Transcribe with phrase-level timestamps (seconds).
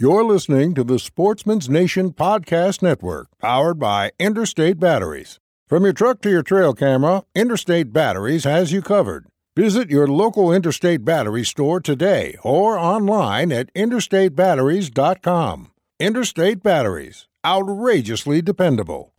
[0.00, 5.40] You're listening to the Sportsman's Nation Podcast Network, powered by Interstate Batteries.
[5.66, 9.26] From your truck to your trail camera, Interstate Batteries has you covered.
[9.56, 15.72] Visit your local Interstate Battery store today or online at interstatebatteries.com.
[15.98, 19.12] Interstate Batteries, outrageously dependable.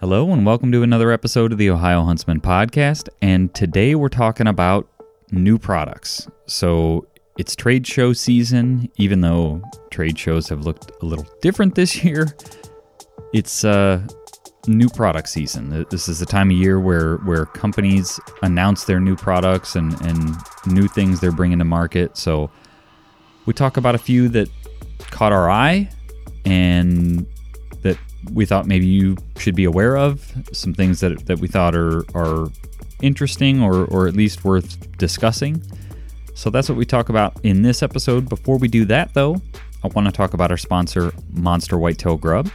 [0.00, 3.08] Hello, and welcome to another episode of the Ohio Huntsman Podcast.
[3.22, 4.86] And today we're talking about
[5.30, 6.28] new products.
[6.44, 7.06] So
[7.38, 12.34] it's trade show season, even though trade shows have looked a little different this year.
[13.32, 14.06] It's uh,
[14.66, 15.86] new product season.
[15.90, 20.36] This is the time of year where, where companies announce their new products and, and
[20.66, 22.16] new things they're bringing to market.
[22.16, 22.50] So
[23.44, 24.48] we talk about a few that
[24.98, 25.90] caught our eye
[26.44, 27.26] and
[27.82, 27.98] that
[28.32, 32.04] we thought maybe you should be aware of, some things that, that we thought are,
[32.14, 32.48] are
[33.02, 35.62] interesting or, or at least worth discussing.
[36.36, 38.28] So that's what we talk about in this episode.
[38.28, 39.40] Before we do that, though,
[39.82, 42.50] I want to talk about our sponsor, Monster Whitetail Grub.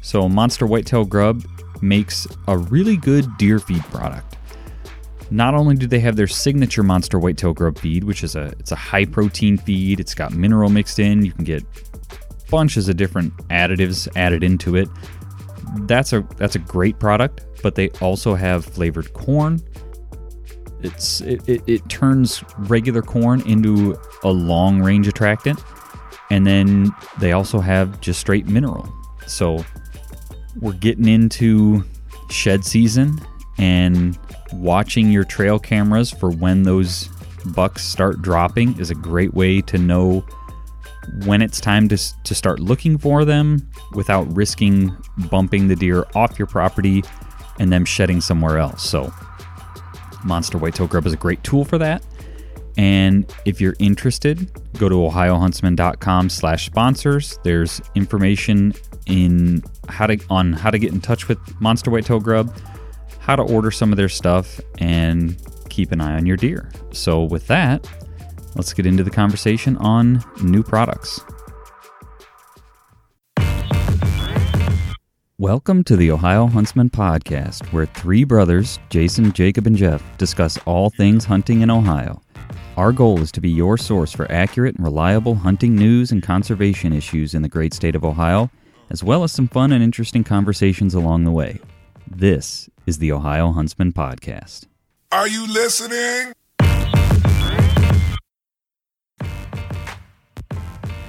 [0.00, 1.44] So, Monster Whitetail Grub
[1.82, 4.36] makes a really good deer feed product.
[5.32, 8.70] Not only do they have their signature Monster Whitetail Grub feed, which is a it's
[8.70, 11.64] a high protein feed, it's got mineral mixed in, you can get
[12.48, 14.88] bunches of different additives added into it.
[15.80, 19.60] That's a that's a great product, but they also have flavored corn.
[20.80, 25.62] It's it, it, it turns regular corn into a long range attractant,
[26.30, 28.88] and then they also have just straight mineral.
[29.26, 29.64] So
[30.60, 31.84] we're getting into
[32.30, 33.18] shed season
[33.58, 34.18] and
[34.52, 37.08] watching your trail cameras for when those
[37.46, 40.24] bucks start dropping is a great way to know
[41.26, 44.96] when it's time to, to start looking for them without risking
[45.30, 47.02] bumping the deer off your property
[47.58, 48.82] and them shedding somewhere else.
[48.82, 49.12] So,
[50.24, 52.04] Monster Whitetail Grub is a great tool for that.
[52.76, 57.38] And if you're interested, go to ohiohuntsman.com slash sponsors.
[57.44, 58.74] There's information
[59.06, 62.56] in how to on how to get in touch with Monster Whitetail Grub,
[63.20, 65.36] how to order some of their stuff, and
[65.68, 66.70] keep an eye on your deer.
[66.92, 67.88] So with that,
[68.56, 71.20] let's get into the conversation on new products.
[75.40, 80.90] Welcome to the Ohio Huntsman Podcast, where three brothers, Jason, Jacob, and Jeff, discuss all
[80.90, 82.22] things hunting in Ohio.
[82.76, 86.92] Our goal is to be your source for accurate and reliable hunting news and conservation
[86.92, 88.48] issues in the great state of Ohio,
[88.90, 91.58] as well as some fun and interesting conversations along the way.
[92.08, 94.66] This is the Ohio Huntsman Podcast.
[95.10, 96.32] Are you listening?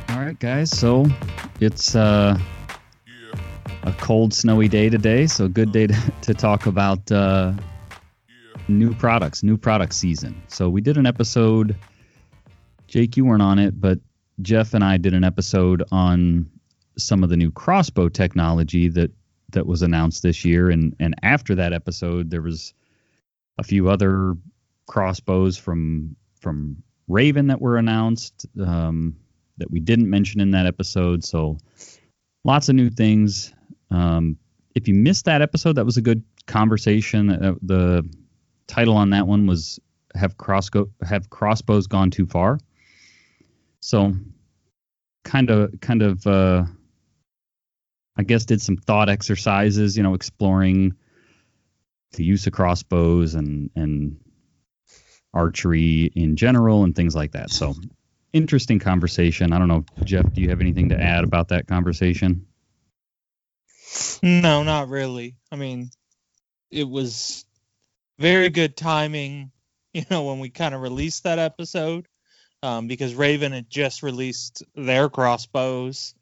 [0.10, 0.72] All right, guys.
[0.76, 1.06] So
[1.60, 2.40] it's uh,
[3.86, 5.28] a cold, snowy day today.
[5.28, 7.54] So good day to, to talk about uh,
[8.68, 10.42] new products, new product season.
[10.48, 11.76] So we did an episode.
[12.88, 14.00] Jake, you weren't on it, but
[14.42, 16.50] Jeff and I did an episode on
[16.98, 19.12] some of the new crossbow technology that
[19.52, 20.70] that was announced this year.
[20.70, 22.74] And and after that episode, there was
[23.58, 24.36] a few other
[24.88, 29.16] crossbows from from Ravin that were announced um,
[29.58, 31.24] that we didn't mention in that episode.
[31.24, 31.58] So
[32.44, 33.54] lots of new things.
[33.96, 34.38] Um,
[34.76, 37.30] if you missed that episode, that was a good conversation.
[37.30, 38.08] Uh, the
[38.68, 39.80] title on that one was
[40.14, 42.60] "Have crossbow Have crossbows gone too far?"
[43.80, 44.14] So,
[45.24, 46.66] kind of, kind of, uh,
[48.18, 49.96] I guess, did some thought exercises.
[49.96, 50.96] You know, exploring
[52.14, 54.18] the use of crossbows and and
[55.34, 57.50] archery in general and things like that.
[57.50, 57.76] So,
[58.34, 59.54] interesting conversation.
[59.54, 60.34] I don't know, Jeff.
[60.34, 62.46] Do you have anything to add about that conversation?
[64.22, 65.36] No, not really.
[65.52, 65.90] I mean,
[66.72, 67.46] it was
[68.18, 69.52] very good timing,
[69.94, 72.08] you know, when we kind of released that episode,
[72.64, 76.16] um, because Ravin had just released their crossbows,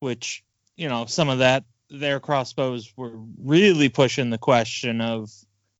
[0.00, 0.44] which,
[0.76, 5.30] you know, some of that, their crossbows were really pushing the question of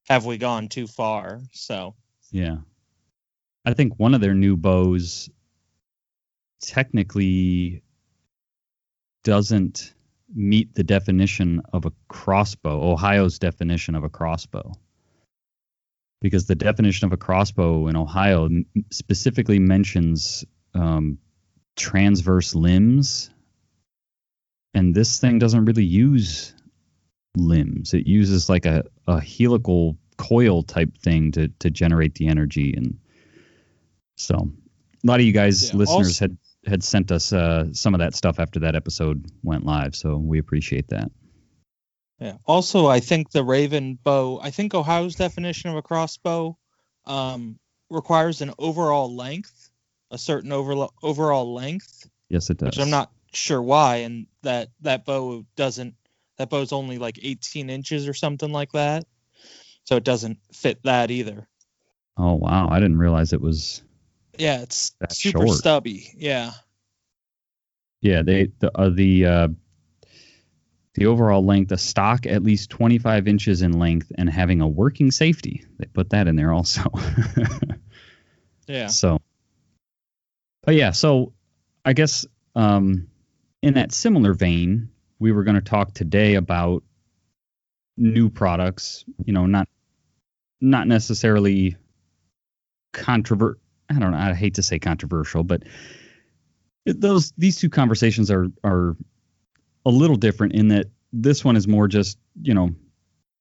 [0.08, 1.40] have we gone too far?
[1.52, 1.94] So,
[2.30, 2.58] yeah.
[3.64, 5.28] I think one of their new bows
[6.60, 7.82] technically
[9.24, 9.92] doesn't
[10.34, 14.72] meet the definition of a crossbow, Ohio's definition of a crossbow.
[16.20, 18.48] Because the definition of a crossbow in Ohio
[18.90, 20.44] specifically mentions
[20.74, 21.18] um,
[21.76, 23.30] transverse limbs,
[24.74, 26.54] and this thing doesn't really use
[27.36, 27.94] limbs.
[27.94, 32.98] It uses like a, a helical coil type thing to to generate the energy, and
[34.16, 37.94] so a lot of you guys, yeah, listeners, also, had had sent us uh, some
[37.94, 41.10] of that stuff after that episode went live, so we appreciate that.
[42.18, 42.36] Yeah.
[42.46, 44.40] Also, I think the Ravin bow.
[44.42, 46.56] I think Ohio's definition of a crossbow
[47.04, 47.58] um,
[47.90, 49.70] requires an overall length
[50.10, 52.66] a certain over, overall length, Yes, it does.
[52.66, 55.94] which I'm not sure why, and that that bow doesn't.
[56.38, 59.04] That bow's only like 18 inches or something like that,
[59.84, 61.48] so it doesn't fit that either.
[62.16, 63.82] Oh wow, I didn't realize it was.
[64.38, 65.58] Yeah, it's That's super short.
[65.58, 66.12] stubby.
[66.16, 66.52] Yeah.
[68.00, 69.48] Yeah, they the uh, the uh,
[70.94, 75.10] the overall length, the stock at least 25 inches in length, and having a working
[75.10, 75.64] safety.
[75.78, 76.90] They put that in there also.
[78.66, 78.88] Yeah.
[78.88, 79.20] So,
[80.64, 81.32] but yeah, so
[81.84, 83.08] I guess um,
[83.62, 86.82] in that similar vein, we were going to talk today about
[87.96, 89.04] new products.
[89.24, 89.68] You know, not
[90.60, 91.76] not necessarily
[92.92, 93.60] controvert.
[93.90, 94.18] I don't know.
[94.18, 95.62] I hate to say controversial, but
[96.84, 98.96] those these two conversations are are
[99.84, 102.70] a little different in that this one is more just you know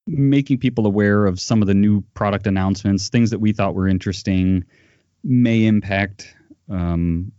[0.08, 3.88] making people aware of some of the new product announcements, things that we thought were
[3.88, 4.64] interesting,
[5.24, 6.36] may impact
[6.70, 7.32] um,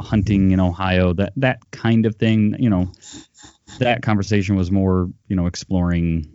[0.00, 2.56] hunting in Ohio, that that kind of thing.
[2.58, 2.92] You know,
[3.78, 6.34] that conversation was more you know exploring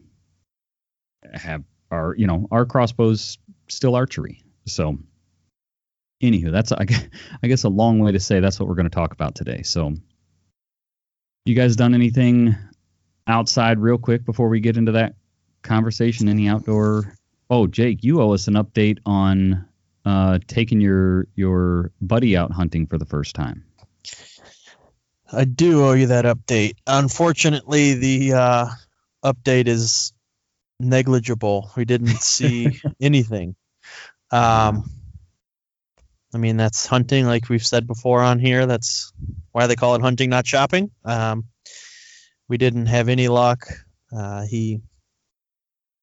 [1.34, 3.38] have our you know our crossbows
[3.68, 4.44] still archery.
[4.66, 4.98] So,
[6.24, 7.08] anywho, that's I guess,
[7.44, 9.62] I guess a long way to say that's what we're going to talk about today.
[9.64, 9.94] So,
[11.46, 12.56] you guys done anything
[13.28, 15.16] outside real quick before we get into that
[15.62, 16.30] conversation?
[16.30, 17.14] Any outdoor?
[17.50, 19.68] Oh, Jake, you owe us an update on
[20.06, 23.66] uh, taking your your buddy out hunting for the first time.
[25.32, 26.76] I do owe you that update.
[26.86, 28.68] Unfortunately, the uh,
[29.24, 30.14] update is
[30.80, 31.72] negligible.
[31.76, 33.56] We didn't see anything.
[34.32, 34.90] Um,
[36.34, 38.66] I mean, that's hunting, like we've said before on here.
[38.66, 39.14] That's
[39.52, 40.92] why they call it hunting, not shopping.
[41.06, 41.46] Um,
[42.48, 43.68] we didn't have any luck.
[44.12, 44.82] Uh, he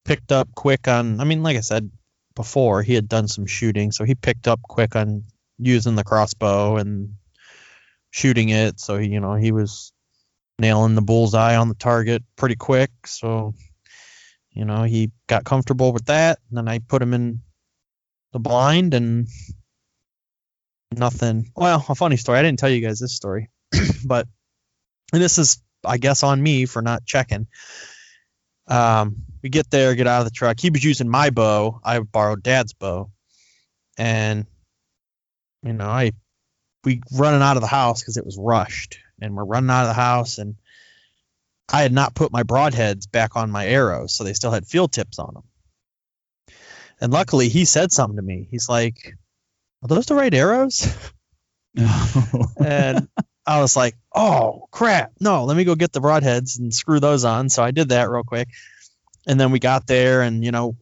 [0.04, 1.90] picked up quick on, I mean, like I said
[2.34, 5.24] before, he had done some shooting, so he picked up quick on
[5.58, 7.14] using the crossbow and
[8.10, 8.80] shooting it.
[8.80, 9.92] So he, you know, he was
[10.58, 12.90] nailing the bullseye on the target pretty quick.
[13.06, 13.54] So,
[14.50, 16.38] you know, he got comfortable with that.
[16.48, 17.40] And then I put him in
[18.32, 19.28] the blind and
[20.92, 21.50] nothing.
[21.56, 22.38] Well, a funny story.
[22.38, 23.48] I didn't tell you guys this story,
[24.04, 24.26] but
[25.12, 27.46] and this is, I guess, on me for not checking.
[28.68, 30.60] Um, we get there, get out of the truck.
[30.60, 31.80] He was using my bow.
[31.82, 33.10] I borrowed Dad's bow,
[33.98, 34.46] and
[35.62, 36.12] you know, I
[36.84, 39.88] we running out of the house because it was rushed, and we're running out of
[39.88, 40.56] the house, and
[41.72, 44.92] I had not put my broadheads back on my arrows, so they still had field
[44.92, 45.44] tips on them.
[47.00, 48.46] And luckily, he said something to me.
[48.50, 49.16] He's like,
[49.82, 50.86] "Are those the right arrows?"
[51.76, 53.08] and
[53.46, 55.12] I was like, "Oh crap!
[55.20, 58.10] No, let me go get the broadheads and screw those on." So I did that
[58.10, 58.48] real quick,
[59.26, 60.76] and then we got there, and you know,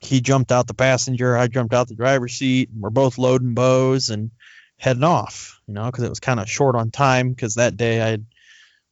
[0.00, 3.54] he jumped out the passenger, I jumped out the driver's seat, and we're both loading
[3.54, 4.30] bows and
[4.78, 5.60] heading off.
[5.66, 7.30] You know, because it was kind of short on time.
[7.30, 8.26] Because that day, I, had,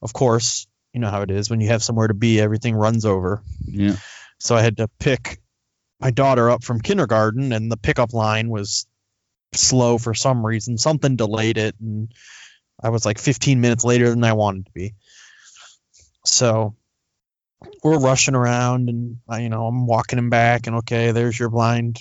[0.03, 3.05] of course, you know how it is when you have somewhere to be, everything runs
[3.05, 3.43] over.
[3.67, 3.97] yeah.
[4.39, 5.41] So I had to pick
[5.99, 8.87] my daughter up from kindergarten, and the pickup line was
[9.53, 10.79] slow for some reason.
[10.79, 12.13] Something delayed it, and
[12.83, 14.95] I was like 15 minutes later than I wanted to be.
[16.25, 16.75] So
[17.83, 21.51] we're rushing around, and I, you know I'm walking him back, and okay, there's your
[21.51, 21.99] blind.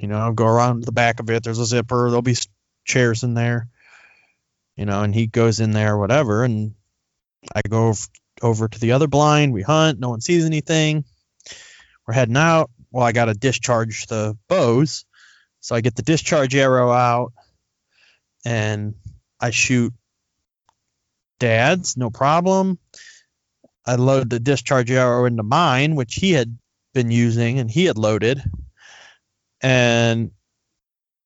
[0.00, 1.42] You know, go around the back of it.
[1.42, 2.08] There's a zipper.
[2.08, 2.36] There'll be
[2.84, 3.68] chairs in there.
[4.76, 6.74] You know, and he goes in there, whatever, and
[7.54, 7.94] I go
[8.42, 9.52] over to the other blind.
[9.52, 9.98] We hunt.
[9.98, 11.04] No one sees anything.
[12.06, 12.70] We're heading out.
[12.90, 15.04] Well, I got to discharge the bows.
[15.60, 17.32] So I get the discharge arrow out
[18.44, 18.94] and
[19.40, 19.92] I shoot
[21.38, 22.78] dad's, no problem.
[23.86, 26.58] I load the discharge arrow into mine, which he had
[26.94, 28.42] been using and he had loaded.
[29.60, 30.30] And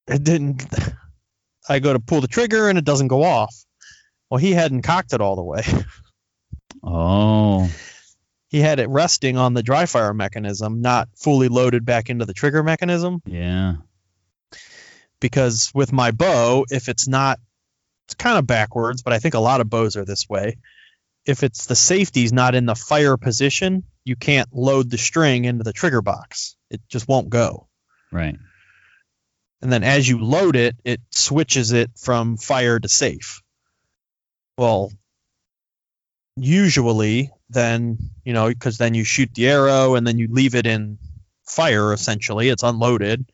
[0.07, 0.65] it didn't.
[1.69, 3.55] I go to pull the trigger and it doesn't go off.
[4.31, 5.63] Well, he hadn't cocked it all the way.
[6.85, 7.71] Oh,
[8.49, 12.33] he had it resting on the dry fire mechanism, not fully loaded back into the
[12.33, 13.23] trigger mechanism.
[13.25, 13.75] yeah.
[15.23, 17.39] Because with my bow, if it's not,
[18.07, 20.59] it's kind of backwards, but I think a lot of bows are this way.
[21.25, 25.63] If it's the safety's not in the fire position, you can't load the string into
[25.63, 26.57] the trigger box.
[26.71, 27.69] It just won't go.
[28.11, 28.37] Right.
[29.63, 33.43] And then as you load it, it switches it from fire to safe.
[34.59, 34.91] Well,
[36.37, 40.67] usually then, you know, because then you shoot the arrow and then you leave it
[40.67, 40.99] in
[41.47, 42.49] fire essentially.
[42.49, 43.31] It's unloaded,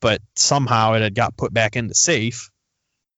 [0.00, 2.50] but somehow it had got put back into safe.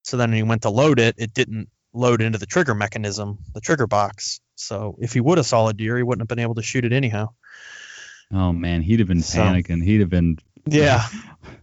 [0.05, 3.39] So then when he went to load it, it didn't load into the trigger mechanism,
[3.55, 4.41] the trigger box.
[4.57, 6.85] So if he would have saw a deer, he wouldn't have been able to shoot
[6.85, 7.29] it anyhow.
[8.33, 9.83] Oh man, he'd have been So- panicking.
[9.85, 11.07] He'd have been Yeah.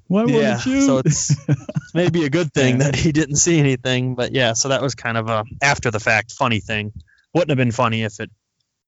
[0.08, 4.16] Why yeah, it so it's, it's maybe a good thing that he didn't see anything.
[4.16, 6.94] But yeah, so that was kind of a after the fact funny thing.
[7.36, 8.32] Wouldn't have been funny if it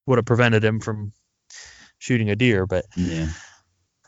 [0.08, 1.14] would have prevented him from
[2.00, 2.66] shooting a deer.
[2.66, 3.28] But yeah.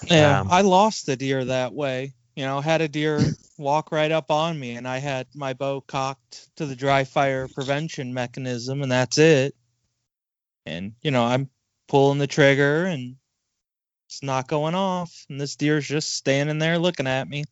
[0.07, 2.13] Yeah, Um, I lost a deer that way.
[2.36, 5.81] You know, had a deer walk right up on me, and I had my bow
[5.81, 9.55] cocked to the dry fire prevention mechanism, and that's it.
[10.65, 11.50] And you know, I'm
[11.88, 13.15] pulling the trigger, and
[14.07, 17.45] it's not going off, and this deer's just standing there looking at me.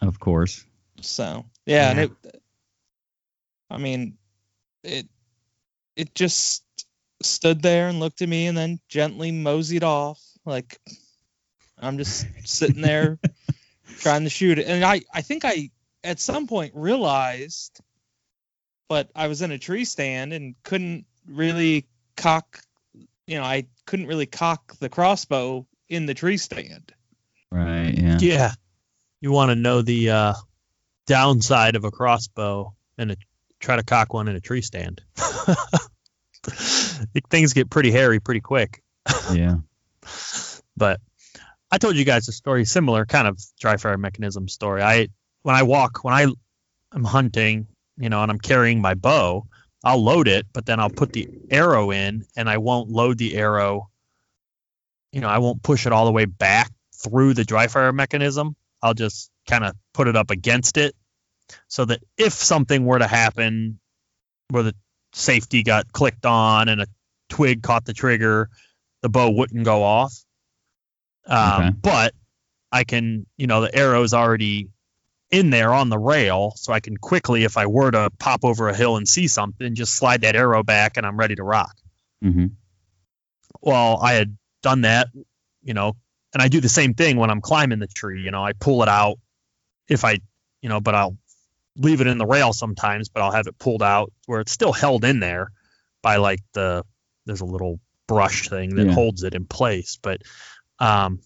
[0.00, 0.64] Of course.
[1.00, 2.10] So yeah, and it.
[3.70, 4.18] I mean,
[4.82, 5.06] it
[5.96, 6.64] it just
[7.22, 10.20] stood there and looked at me, and then gently moseyed off.
[10.44, 10.80] Like
[11.80, 13.18] I'm just sitting there
[13.98, 15.70] trying to shoot it, and I I think I
[16.04, 17.80] at some point realized,
[18.88, 22.60] but I was in a tree stand and couldn't really cock.
[23.26, 26.92] You know, I couldn't really cock the crossbow in the tree stand.
[27.52, 27.92] Right.
[27.96, 28.18] Yeah.
[28.20, 28.52] yeah,
[29.20, 30.34] you want to know the uh,
[31.06, 33.16] downside of a crossbow and a,
[33.58, 35.02] try to cock one in a tree stand.
[37.30, 38.82] Things get pretty hairy pretty quick.
[39.32, 39.56] Yeah.
[40.76, 41.00] but
[41.70, 44.82] I told you guys a story similar, kind of dry fire mechanism story.
[44.82, 45.08] I
[45.42, 46.26] when I walk, when I
[46.94, 49.46] am hunting, you know, and I'm carrying my bow,
[49.84, 53.36] I'll load it, but then I'll put the arrow in, and I won't load the
[53.36, 53.88] arrow.
[55.12, 58.56] You know, I won't push it all the way back through the dry fire mechanism.
[58.82, 60.94] I'll just kind of put it up against it,
[61.68, 63.78] so that if something were to happen,
[64.48, 64.74] where the
[65.12, 66.86] safety got clicked on and a
[67.28, 68.48] twig caught the trigger,
[69.02, 70.14] the bow wouldn't go off.
[71.26, 71.70] Um, Okay.
[71.82, 72.14] But
[72.72, 74.70] I can, you know, the arrow's already
[75.30, 78.68] in there on the rail, so I can quickly, if I were to pop over
[78.68, 81.76] a hill and see something, just slide that arrow back and I'm ready to rock.
[82.22, 82.46] hmm
[83.60, 85.08] Well, I had done that,
[85.62, 85.94] you know,
[86.32, 88.22] and I do the same thing when I'm climbing the tree.
[88.22, 89.18] You know, I pull it out
[89.88, 90.18] if I,
[90.62, 91.16] you know, but I'll
[91.76, 94.72] leave it in the rail sometimes, but I'll have it pulled out where it's still
[94.72, 95.50] held in there
[96.02, 96.84] by like the
[97.26, 98.94] there's a little brush thing that Yeah.
[98.94, 99.98] holds it in place.
[100.00, 100.22] But
[100.80, 101.20] um,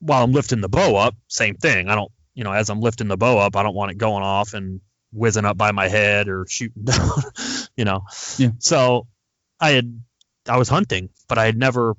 [0.00, 1.88] while I'm lifting the bow up, same thing.
[1.88, 4.22] I don't, you know, as I'm lifting the bow up, I don't want it going
[4.22, 4.80] off and
[5.12, 7.08] whizzing up by my head or shooting down,
[7.76, 8.02] you know.
[8.38, 8.50] Yeah.
[8.58, 9.06] So
[9.60, 10.00] I had
[10.48, 11.96] I was hunting, but I had never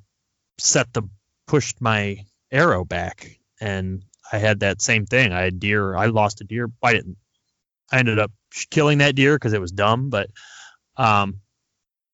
[0.57, 1.03] set the
[1.47, 5.33] pushed my arrow back, and I had that same thing.
[5.33, 5.95] I had deer.
[5.95, 6.69] I lost a deer.
[6.83, 7.17] I didn't.
[7.91, 8.31] I ended up
[8.69, 10.29] killing that deer because it was dumb, but
[10.97, 11.39] um,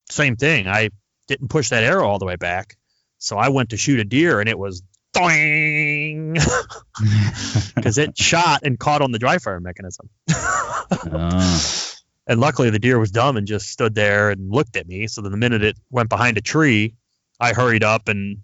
[0.10, 0.68] same thing.
[0.68, 0.90] I
[1.28, 2.78] didn't push that arrow all the way back,
[3.24, 6.34] so I went to shoot a deer, and it was doing
[7.76, 10.10] because it shot and caught on the dry fire mechanism.
[10.30, 11.80] oh.
[12.28, 15.08] And luckily, the deer was dumb and just stood there and looked at me.
[15.08, 16.96] So then the minute it went behind a tree,
[17.40, 18.40] I hurried up and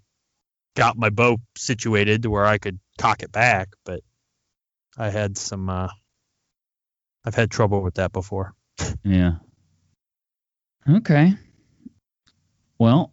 [0.76, 3.68] got my bow situated to where I could cock it back.
[3.84, 4.00] But
[4.96, 5.88] I had some, uh,
[7.24, 8.54] I've had trouble with that before.
[9.04, 9.32] Yeah.
[10.88, 11.34] Okay.
[12.78, 13.12] Well,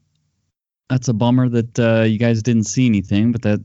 [0.90, 3.60] that's a bummer that uh, you guys didn't see anything, but that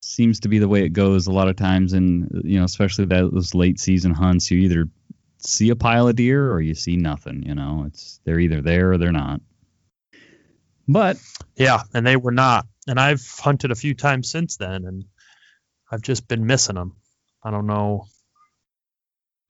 [0.00, 1.92] seems to be the way it goes a lot of times.
[1.92, 4.88] And you know, especially that those late season hunts, you either
[5.38, 7.42] see a pile of deer or you see nothing.
[7.44, 9.40] You know, it's they're either there or they're not.
[10.88, 11.18] But
[11.56, 12.66] Yeah, and they were not.
[12.88, 15.04] And I've hunted a few times since then, and
[15.90, 16.96] I've just been missing them.
[17.42, 18.06] I don't know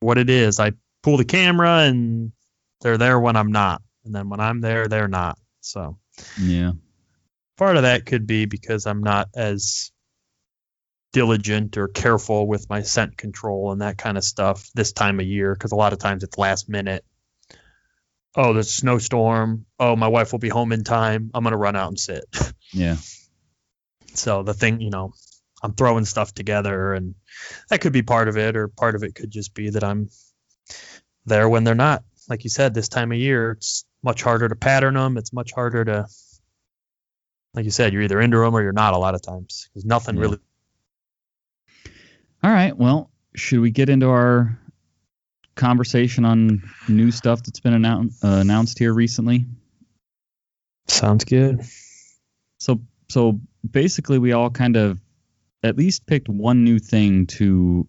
[0.00, 0.58] what it is.
[0.60, 0.72] I
[1.02, 2.32] pull the camera, and
[2.80, 5.38] they're there when I'm not, and then when I'm there, they're not.
[5.60, 5.98] So
[6.38, 6.72] yeah,
[7.56, 9.92] part of that could be because I'm not as
[11.12, 15.26] diligent or careful with my scent control and that kind of stuff this time of
[15.26, 17.04] year because a lot of times it's last minute.
[18.34, 19.66] Oh, there's a snowstorm.
[19.78, 21.30] Oh, my wife will be home in time.
[21.34, 22.24] I'm gonna run out and sit.
[22.72, 22.96] yeah,
[24.14, 25.12] So the thing, you know,
[25.62, 27.14] I'm throwing stuff together, and
[27.68, 30.08] that could be part of it, or part of it could just be that I'm
[31.26, 32.04] there when they're not.
[32.28, 35.16] Like you said, this time of year, it's much harder to pattern them.
[35.16, 36.06] It's much harder to,
[37.54, 39.84] like you said, you're either into them or you're not a lot of times because
[39.84, 40.22] nothing Yeah.
[40.22, 40.38] really.
[42.42, 42.76] All right.
[42.76, 44.58] Well, should we get into our
[45.54, 49.46] conversation on new stuff that's been announced uh, announced here recently?
[50.88, 51.60] Sounds good.
[52.58, 55.00] So so basically we all kind of
[55.62, 57.86] at least picked one new thing to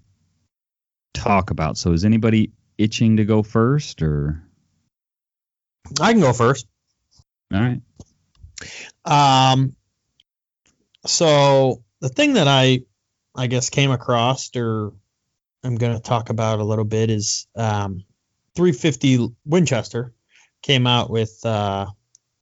[1.14, 1.78] talk about.
[1.78, 4.44] So is anybody itching to go first or
[6.00, 6.68] I can go first.
[7.54, 7.82] all right.
[9.06, 9.76] Um,
[11.06, 12.82] so the thing that I,
[13.36, 14.94] I guess, came across or
[15.64, 18.04] I'm going to talk about a little bit is um,
[18.56, 20.14] 350 Winchester
[20.62, 21.88] came out with uh,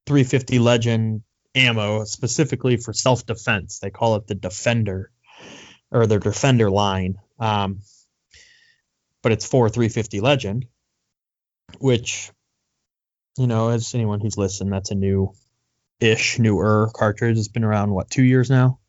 [0.05, 1.23] 350 Legend
[1.55, 3.79] ammo specifically for self defense.
[3.79, 5.11] They call it the Defender.
[5.91, 7.17] or their Defender line.
[7.39, 7.81] Um,
[9.21, 10.65] but it's for 350 Legend,
[11.79, 12.31] which,
[13.37, 15.33] you know, as anyone who's listened, that's a new
[15.99, 17.37] ish, newer cartridge.
[17.37, 18.79] It's been around, what, two years now?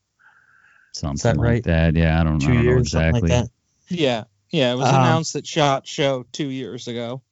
[0.93, 1.65] Something that like right?
[1.65, 1.95] that.
[1.97, 3.31] Yeah, I don't, I Two don't years, something exactly.
[3.31, 3.51] like that.
[3.89, 4.73] Yeah, yeah.
[4.73, 7.23] It was Um, announced at Shot Show two years ago.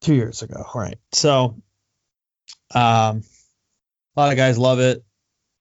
[0.00, 1.56] two years ago right so
[2.74, 3.22] um
[4.16, 5.02] a lot of guys love it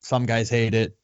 [0.02, 0.98] some guys hate it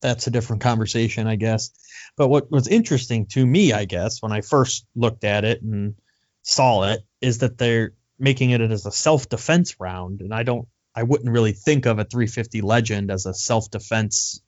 [0.00, 1.70] that's a different conversation i guess
[2.16, 5.94] but what was interesting to me i guess when i first looked at it and
[6.42, 11.02] saw it is that they're making it as a self-defense round and i don't i
[11.02, 14.40] wouldn't really think of a 350 legend as a self-defense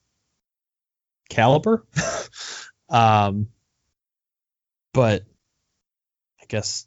[1.29, 1.85] caliber
[2.89, 3.49] um
[4.93, 5.23] but
[6.41, 6.87] i guess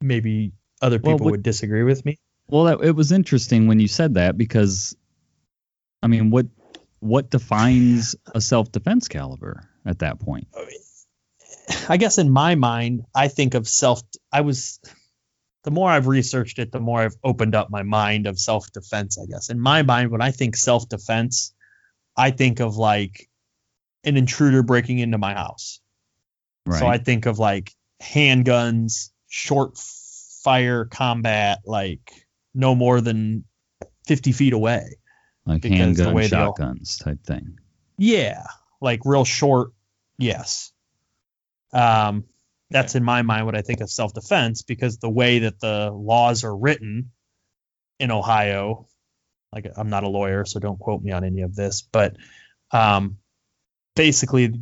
[0.00, 2.18] maybe other Well, people what- would disagree with me.
[2.46, 4.94] Well, that, it was interesting when you said that because,
[6.02, 6.46] I mean, what
[7.00, 10.48] what defines a self defense caliber at that point?
[11.88, 14.02] I guess in my mind, I think of self.
[14.30, 14.78] I was,
[15.64, 19.18] the more I've researched it, the more I've opened up my mind of self defense.
[19.18, 21.52] I guess in my mind, when I think self defense,
[22.16, 23.28] I think of like
[24.04, 25.80] an intruder breaking into my house.
[26.66, 26.78] Right.
[26.78, 29.78] So I think of like handguns, short
[30.42, 32.12] fire combat, like
[32.54, 33.44] no more than
[34.06, 34.98] 50 feet away.
[35.46, 37.58] like because the handgun way shotguns type thing.
[37.96, 38.44] Yeah,
[38.82, 39.72] like real short.
[40.18, 40.72] Yes.
[41.72, 42.24] Um,
[42.74, 45.92] that's in my mind what I think of self defense because the way that the
[45.92, 47.12] laws are written
[48.00, 48.88] in Ohio,
[49.52, 52.16] like I'm not a lawyer, so don't quote me on any of this, but
[52.72, 53.18] um,
[53.94, 54.52] basically,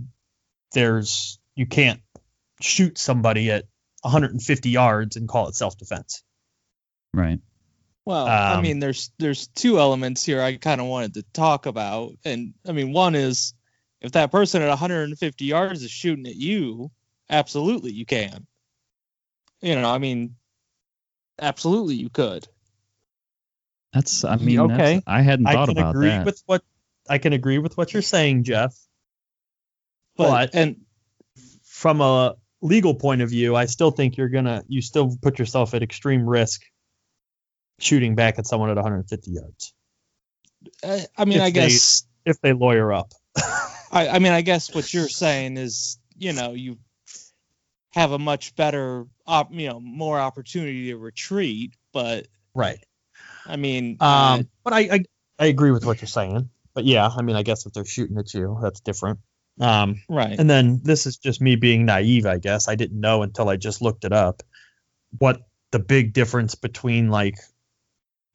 [0.75, 2.03] there's you can't
[2.61, 3.65] shoot somebody at
[4.03, 6.23] 150 yards and call it self defense.
[7.15, 7.41] Right.
[8.05, 11.65] Well, I Um, mean, there's there's two elements here I kind of wanted to talk
[11.65, 13.55] about, and I mean, one is
[14.03, 16.91] if that person at 150 yards is shooting at you,
[17.33, 18.47] absolutely you can.
[19.61, 20.37] You know, I mean,
[21.41, 22.47] absolutely you could.
[23.93, 24.25] That's.
[24.25, 24.75] I mean, Okay.
[24.75, 25.03] okay.
[25.07, 26.25] I hadn't thought I can about agree that.
[26.25, 26.63] with what
[27.09, 28.75] I can agree with what you're saying, Jeff.
[30.17, 30.77] But, But- and
[31.65, 35.75] from a legal point of view, I still think you're gonna you still put yourself
[35.75, 36.63] at extreme risk
[37.81, 39.75] shooting back at someone at 150 yards
[40.85, 43.13] uh, I mean, If I they- guess if they lawyer up.
[43.91, 46.79] I, I mean, I guess what you're saying is, you know, you
[47.93, 51.75] have a much better, op, you know, more opportunity to retreat.
[51.93, 52.79] But Right.
[53.47, 55.05] I mean, Um, but I, I
[55.39, 56.51] I agree with what you're saying.
[56.75, 59.21] But yeah, I mean, I guess if they're shooting at you, that's different.
[59.61, 60.39] Um, right.
[60.39, 62.69] and then this is just me being naive, I guess.
[62.69, 64.43] I didn't know until I just looked it up
[65.19, 67.37] what the big difference between like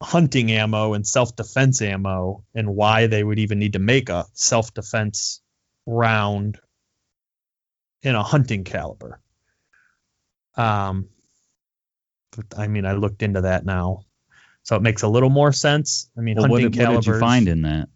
[0.00, 5.40] hunting ammo and self-defense ammo and why they would even need to make a self-defense
[5.86, 6.60] round
[8.02, 9.20] in a hunting caliber.
[10.58, 11.08] Um
[12.36, 14.04] but I mean I looked into that now.
[14.64, 16.10] So it makes a little more sense.
[16.16, 17.88] I mean Well, what, hunting did- what did you find in that?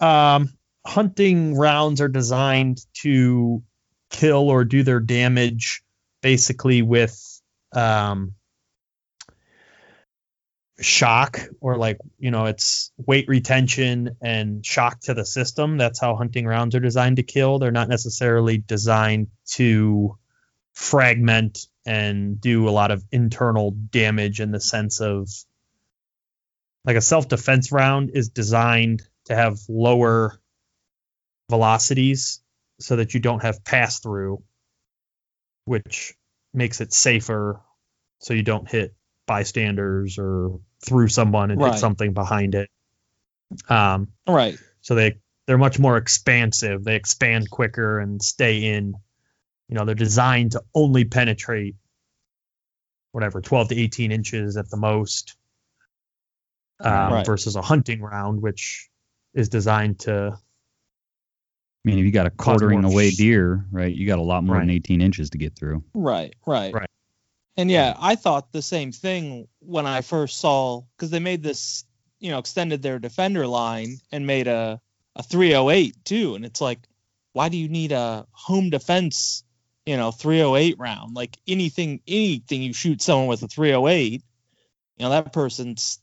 [0.00, 0.50] um,
[0.86, 3.62] hunting rounds are designed to
[4.10, 5.82] kill or do their damage
[6.22, 7.40] basically with
[7.72, 8.34] um,
[10.80, 16.14] shock or like you know it's weight retention and shock to the system that's how
[16.14, 20.16] hunting rounds are designed to kill they're not necessarily designed to
[20.78, 25.28] fragment and do a lot of internal damage in the sense of
[26.84, 30.38] like a self-defense round is designed to have lower
[31.50, 32.40] velocities
[32.78, 34.40] so that you don't have pass through
[35.64, 36.14] which
[36.54, 37.60] makes it safer
[38.20, 38.94] so you don't hit
[39.26, 41.72] bystanders or through someone and Right.
[41.72, 42.70] hit something behind it
[43.68, 44.56] um right.
[44.80, 48.94] so they they're much more expansive they expand quicker and stay in
[49.68, 51.76] you know they're designed to only penetrate
[53.12, 55.36] whatever 12 to 18 inches at the most
[56.80, 57.26] um, Right.
[57.26, 58.88] versus a hunting round which
[59.34, 60.38] is designed to
[61.84, 63.94] I mean, if you got a quartering away sh- deer, right?
[63.94, 65.82] You got a lot more than 18 inches to get through.
[65.94, 66.88] Right, right, Right.
[67.56, 71.84] And yeah, I thought the same thing when I first saw because they made this,
[72.20, 74.80] you know, extended their defender line and made a
[75.16, 76.78] a 308 too, and it's like,
[77.32, 79.42] why do you need a home defense,
[79.88, 81.16] you know, 308 round?
[81.16, 84.22] Like anything, anything you shoot someone with a 308, you
[85.02, 85.98] know, that person's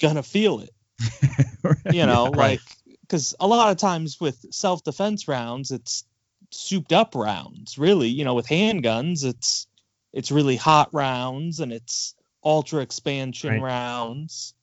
[0.00, 0.70] gonna feel it.
[1.92, 2.60] You know, right.
[2.60, 6.04] like because a lot of times with self defense rounds, it's
[6.50, 7.78] souped up rounds.
[7.78, 9.66] Really, you know, with handguns, it's
[10.12, 13.62] it's really hot rounds and it's ultra expansion Right.
[13.62, 14.54] rounds.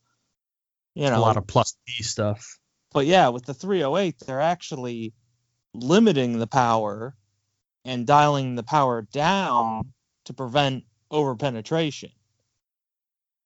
[0.96, 2.60] You know a lot of plus P stuff
[2.94, 5.14] but yeah, with the 308, they're actually
[5.74, 7.14] limiting the power
[7.88, 9.94] and dialing the power down
[10.26, 12.12] to prevent overpenetration.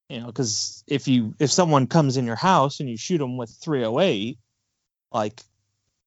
[0.10, 3.38] You know, because if you if someone comes in your house and you shoot them
[3.38, 4.38] with 308,
[5.14, 5.42] like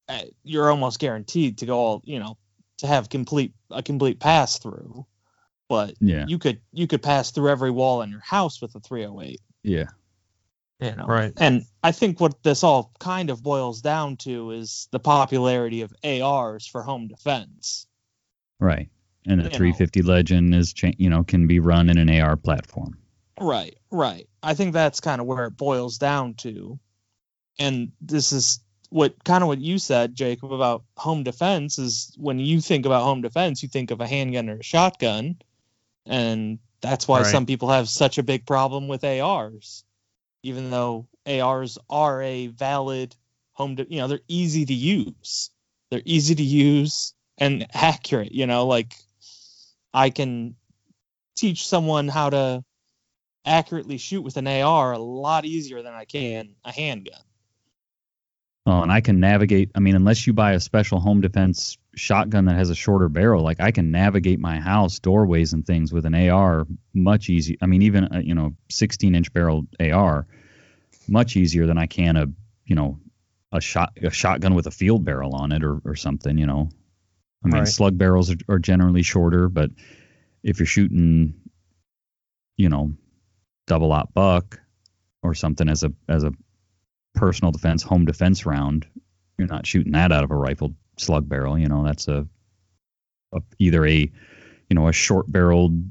[0.09, 2.37] eh, you're almost guaranteed to go all you know
[2.79, 5.07] to have complete a complete pass through.
[5.67, 6.25] But Yeah.
[6.27, 9.41] you could you could pass through every wall in your house with a 308.
[9.63, 9.87] Yeah.
[10.79, 11.33] You know, Right.
[11.37, 15.93] and I think what this all kind of boils down to is the popularity of
[16.03, 17.87] ARs for home defense.
[18.59, 18.89] Right.
[19.27, 19.57] And the You know.
[19.57, 22.97] 350 Legend is, cha- you know, can be run in an AR platform.
[23.39, 24.29] Right, right.
[24.41, 26.79] I think that's kind of where it boils down to.
[27.59, 32.39] And this is what kind of what you said, Jacob, about home defense is when
[32.39, 35.37] you think about home defense, you think of a handgun or a shotgun.
[36.05, 37.31] And that's why Right.
[37.31, 39.83] some people have such a big problem with ARs.
[40.43, 43.15] Even though ARs are a valid
[43.53, 45.49] home, de- you know, they're easy to use.
[45.89, 48.95] They're easy to use and accurate, you know, like
[49.93, 50.55] I can
[51.35, 52.63] teach someone how to
[53.45, 57.21] accurately shoot with an AR a lot easier than I can a handgun.
[58.67, 59.69] Oh, and I can navigate.
[59.75, 63.43] I mean, unless you buy a special home defense shotgun that has a shorter barrel,
[63.43, 67.57] like I can navigate my house doorways and things with an AR much easier.
[67.61, 70.25] I mean, even a, you know, 16 inch barrel AR,
[71.07, 72.25] much easier than I can a
[72.65, 72.99] you know
[73.51, 76.35] a shot a shotgun with a field barrel on it or or something.
[76.35, 76.69] You know,
[77.45, 77.67] I mean, Right.
[77.67, 79.69] slug barrels are, are generally shorter, but
[80.43, 81.35] if you're shooting,
[82.57, 82.93] you know,
[83.67, 84.59] double aught buck
[85.23, 86.31] or something as a as a
[87.15, 88.85] personal defense home defense round
[89.37, 92.27] you're not shooting that out of a rifled slug barrel you know that's a,
[93.33, 93.99] a either a
[94.69, 95.83] you know a short barreled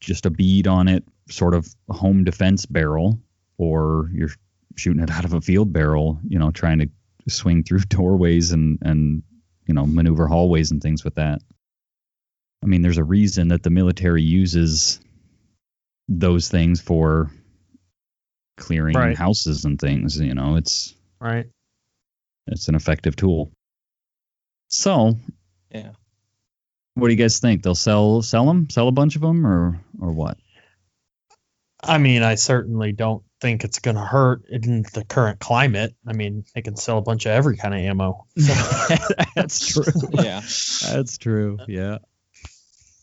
[0.00, 3.18] just a bead on it sort of home defense barrel
[3.56, 4.30] or you're
[4.76, 6.88] shooting it out of a field barrel you know trying to
[7.28, 9.22] swing through doorways and and
[9.68, 11.40] you know maneuver hallways and things with that
[12.64, 15.00] i mean there's a reason that the military uses
[16.08, 17.30] those things for
[18.56, 19.16] clearing Right.
[19.16, 20.18] houses and things.
[20.18, 21.46] You know, it's Right.
[22.48, 23.52] it's an effective tool.
[24.68, 25.16] So,
[25.70, 25.92] Yeah.
[26.94, 27.62] what do you guys think?
[27.62, 30.38] They'll sell sell them, sell a bunch of them, or or what?
[31.82, 35.94] I mean, I certainly don't think it's going to hurt in the current climate.
[36.06, 38.26] I mean, they can sell a bunch of every kind of ammo.
[39.36, 39.84] That's true.
[40.12, 40.40] Yeah.
[40.82, 41.58] That's true.
[41.68, 41.98] Yeah.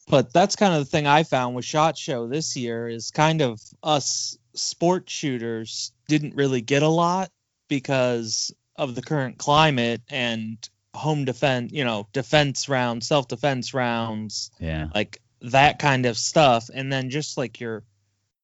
[0.07, 3.41] But that's kind of the thing I found with Shot Show this year is kind
[3.41, 7.31] of us sport shooters didn't really get a lot
[7.69, 10.57] because of the current climate and
[10.93, 14.89] home defense, you know, defense rounds, self defense rounds, Yeah.
[14.93, 16.69] like that kind of stuff.
[16.71, 17.83] And then just like your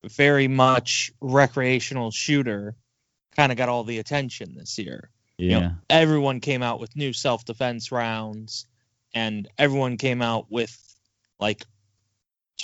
[0.05, 2.75] very much recreational shooter
[3.35, 5.09] kind of got all the attention this year.
[5.37, 5.59] Yeah.
[5.59, 8.67] know, everyone came out with new self defense rounds
[9.13, 10.75] and everyone came out with
[11.39, 11.65] like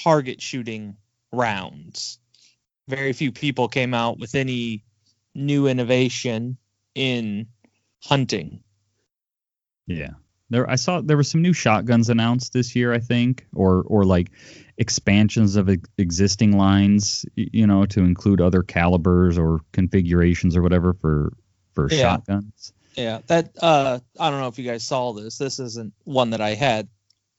[0.03, 0.97] target shooting
[1.31, 2.19] rounds.
[2.87, 4.83] Very few people came out with any
[5.33, 6.57] new innovation
[6.95, 7.47] in
[8.01, 8.61] hunting.
[9.87, 10.11] Yeah.
[10.49, 14.05] There I saw there were some new shotguns announced this year, I think, or or
[14.05, 14.29] like
[14.77, 20.93] expansions of ex- existing lines, you know, to include other calibers or configurations or whatever
[20.93, 21.33] for
[21.73, 22.01] for Yeah.
[22.01, 22.73] shotguns.
[22.95, 25.37] Yeah, that uh I don't know if you guys saw this.
[25.37, 26.87] This isn't one that I had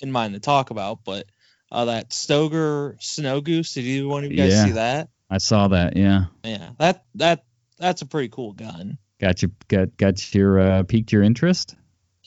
[0.00, 1.26] in mind to talk about, but
[1.72, 4.64] uh that Stoeger Snow Goose, did either one of you guys Yeah.
[4.66, 5.08] see that?
[5.30, 6.26] I saw that, yeah.
[6.44, 6.70] Yeah.
[6.78, 7.44] That that
[7.78, 8.98] that's a pretty cool gun.
[9.20, 11.74] Got you got got your uh, piqued your interest?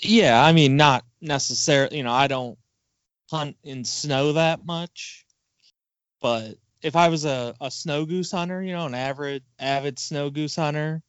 [0.02, 1.98] Yeah, I mean, not necessarily.
[1.98, 2.58] You know, I don't
[3.30, 5.26] hunt in snow that much,
[6.22, 10.30] but if I was a, a snow goose hunter, you know, an avid avid snow
[10.30, 11.02] goose hunter,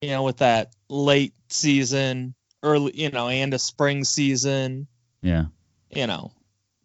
[0.00, 4.86] you know, with that late season, early, you know, and a spring season,
[5.22, 5.46] Yeah.
[5.90, 6.32] you know,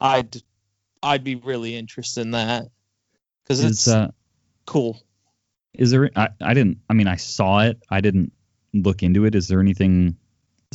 [0.02, 0.42] I'd
[1.04, 2.68] I'd be really interested in that
[3.44, 4.12] because it's Is uh
[4.66, 5.00] cool.
[5.76, 7.82] is there I, I didn't I mean I saw it.
[7.90, 8.34] I didn't
[8.74, 9.36] look into it.
[9.36, 10.18] Is there anything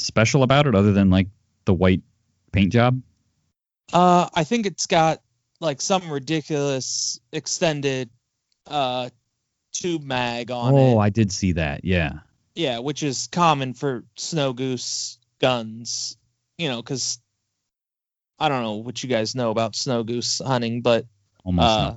[0.02, 1.28] special about it other than like
[1.64, 2.02] the white
[2.52, 3.00] paint job?
[3.92, 5.20] Uh, I think it's got
[5.60, 8.10] like some ridiculous extended
[8.66, 9.10] uh
[9.72, 10.94] tube mag on it.
[10.94, 11.84] Oh, I did see that.
[11.84, 12.20] Yeah.
[12.54, 16.16] Yeah, which is common for snow goose guns,
[16.58, 17.18] you know, because
[18.38, 21.06] I don't know what you guys know about snow goose hunting, but
[21.44, 21.94] Almost uh,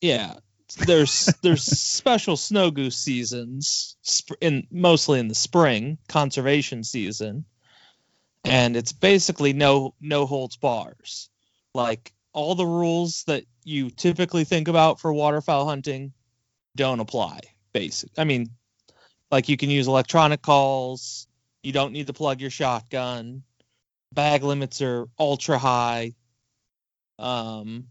[0.00, 0.34] yeah,
[0.74, 7.44] there's there's special snow goose seasons sp- in mostly in the spring, conservation season,
[8.44, 11.30] and it's basically no no holds bars,
[11.74, 16.12] like all the rules that you typically think about for waterfowl hunting
[16.74, 17.40] don't apply.
[17.72, 18.50] Basic, I mean,
[19.30, 21.26] like you can use electronic calls,
[21.62, 23.42] You don't need to plug your shotgun.
[24.12, 26.14] Bag limits are ultra high.
[27.18, 27.88] Um,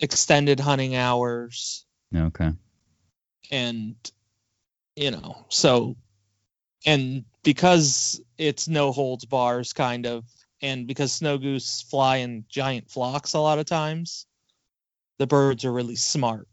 [0.00, 2.52] extended hunting hours, Okay.
[3.50, 3.94] and
[4.96, 5.96] you know, so
[6.86, 10.24] and because it's no holds bars, kind of,
[10.62, 14.26] and because snow goose fly in giant flocks a lot of times,
[15.18, 16.48] the birds are really smart.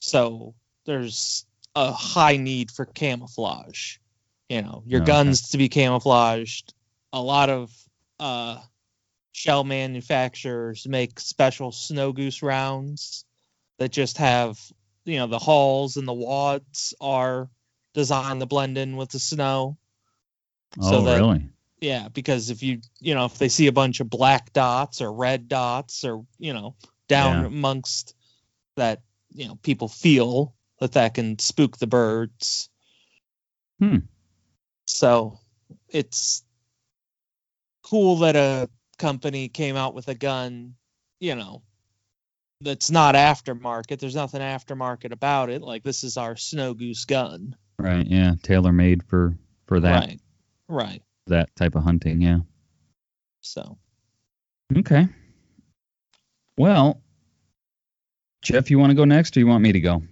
[0.00, 0.54] So
[0.86, 3.96] there's a high need for camouflage.
[4.48, 5.06] You know, your Okay.
[5.06, 6.74] guns to be camouflaged.
[7.12, 7.70] A lot of
[8.18, 8.60] uh,
[9.32, 13.24] shell manufacturers make special snow goose rounds
[13.78, 14.58] that just have,
[15.04, 17.48] you know, the hulls and the wads are
[17.94, 19.78] designed to blend in with the snow.
[20.80, 21.48] So oh, that- really?
[21.80, 25.10] Yeah, because if you you know if they see a bunch of black dots or
[25.10, 26.76] red dots or you know
[27.08, 27.46] down Yeah.
[27.46, 28.14] amongst
[28.76, 32.68] that you know people feel that that can spook the birds.
[33.78, 34.00] Hmm.
[34.84, 35.38] So
[35.88, 36.44] it's
[37.82, 38.68] cool that a
[39.00, 40.74] company came out with a gun,
[41.18, 41.62] you know,
[42.60, 43.98] that's not aftermarket.
[43.98, 45.62] There's nothing aftermarket about it.
[45.62, 47.56] Like this is our snow goose gun.
[47.78, 48.06] Right.
[48.06, 48.34] Yeah.
[48.42, 49.34] Tailor made for
[49.66, 50.20] for that Right.
[50.68, 51.02] Right.
[51.26, 52.20] that type of hunting.
[52.20, 52.40] Yeah.
[53.40, 53.78] So
[54.76, 55.08] Okay.
[56.58, 57.02] Well,
[58.42, 60.02] Jeff, you want to go next, or you want me to go?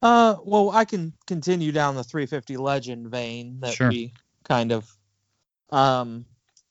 [0.00, 3.90] Uh, well, I can continue down the 350 legend vein that Sure.
[3.90, 4.12] we
[4.44, 4.90] kind of.
[5.70, 6.24] Um,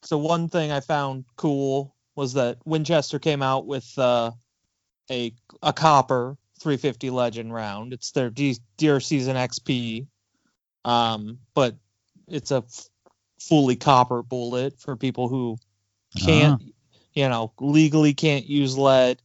[0.03, 4.31] so one thing I found cool was that Winchester came out with uh,
[5.09, 7.93] a a copper 350 legend round.
[7.93, 10.07] It's their D- deer season XP,
[10.85, 11.75] um, but
[12.27, 12.89] it's a f-
[13.39, 15.57] fully copper bullet for people who
[16.19, 16.61] can't,
[17.13, 19.21] you know, legally can't use lead,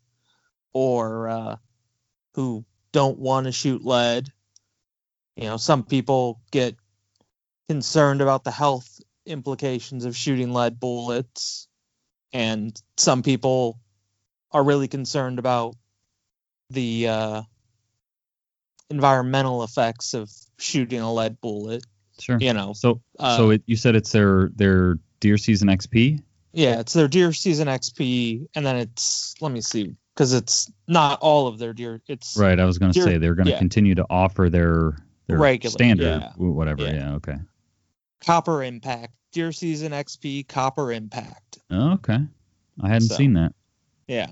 [0.73, 1.57] or uh,
[2.35, 4.29] who don't want to shoot lead.
[5.37, 6.77] You know, some people get
[7.69, 11.69] concerned about the health implications of shooting lead bullets,
[12.33, 13.79] and some people
[14.53, 15.75] are really concerned about
[16.71, 17.43] the uh,
[18.91, 21.85] environmental effects of shooting a lead bullet.
[22.19, 22.39] Sure.
[22.41, 26.23] You know, So, uh, so it, you said it's their their deer season XP.
[26.53, 31.19] Yeah, it's their deer season XP, and then it's let me see, because it's not
[31.21, 32.01] all of their deer.
[32.09, 32.59] It's Right.
[32.59, 33.59] I was going to say they're going to yeah.
[33.59, 36.33] continue to offer their their Regular, standard yeah.
[36.37, 36.85] whatever.
[36.85, 36.95] Yeah.
[36.95, 37.15] Yeah.
[37.17, 37.37] Okay.
[38.25, 41.59] Copper Impact, deer season XP, Copper Impact.
[41.71, 42.19] Oh, okay.
[42.81, 43.53] I hadn't So- seen that.
[44.07, 44.29] Yeah.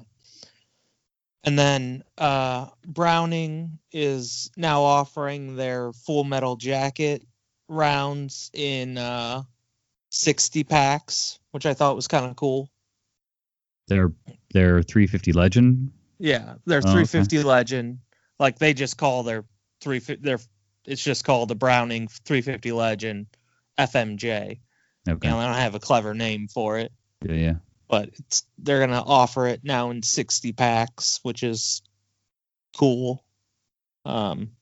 [1.47, 7.23] And then uh, Browning is now offering their Full Metal Jacket
[7.69, 9.43] rounds in uh,
[10.11, 12.71] 60 packs, which I thought was kind of cool.
[13.89, 14.13] Their
[14.55, 15.93] their 350 Legend.
[16.19, 17.05] Yeah, their Oh, okay.
[17.05, 17.99] 350 Legend,
[18.39, 19.45] like they just call their
[19.83, 20.39] three their
[20.87, 23.27] it's just called the Browning 350 Legend
[23.79, 24.23] FMJ.
[24.27, 24.59] Okay.
[25.07, 27.35] You know, they don't have a clever name for it, Yeah.
[27.35, 27.55] Yeah.
[27.89, 31.83] but it's they're gonna offer it now in 60 packs, which is
[32.77, 33.25] cool.
[34.05, 34.53] Um,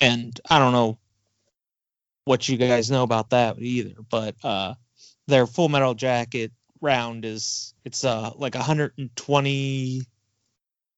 [0.00, 0.98] and I don't know
[2.24, 4.74] what you guys know about that either, but uh,
[5.28, 10.02] their Full Metal Jacket round is it's uh like 120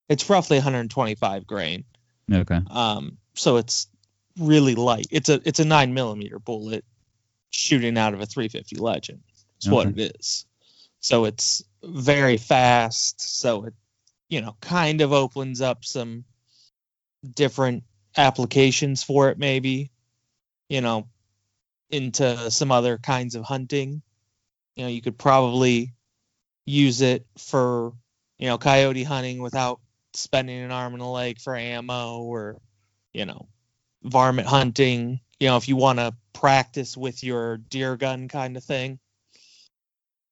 [0.09, 1.85] it's roughly 125 grain
[2.33, 2.59] Okay.
[2.69, 3.87] um so it's
[4.41, 6.85] really light it's a it's a nine millimeter bullet
[7.51, 9.21] shooting out of a 350 legend.
[9.57, 10.47] It's what it is.
[11.01, 13.21] So it's very fast.
[13.21, 13.75] So it
[14.29, 16.25] you know kind of opens up some
[17.35, 17.85] different
[18.17, 19.91] applications for it maybe
[20.69, 21.09] you know
[21.91, 24.03] into some other kinds of hunting.
[24.77, 25.95] You know you could probably
[26.67, 27.93] use it for
[28.39, 29.81] you know coyote hunting without
[30.15, 32.61] spending an arm and a leg for ammo or
[33.13, 33.49] you know
[34.03, 38.65] varmint hunting you know if you want to practice with your deer gun kind of
[38.65, 38.99] thing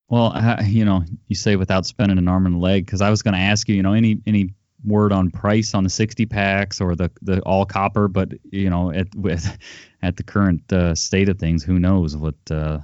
[0.08, 3.10] Well, I, you know, you say without spending an arm and a leg, because I
[3.10, 6.26] was going to ask you, you know, any any word on price on the 60
[6.26, 9.58] packs or the the all copper, but you know, at with
[10.02, 12.78] at the current uh, state of things, who knows what uh,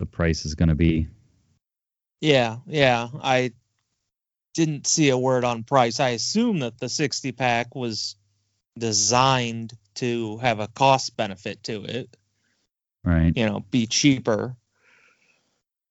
[0.00, 1.08] the price is going to be?
[2.20, 3.52] yeah yeah i
[4.54, 8.16] didn't see a word on price i assume that the 60 pack was
[8.78, 12.16] designed to have a cost benefit to it
[13.04, 13.32] Right.
[13.36, 14.56] you know be cheaper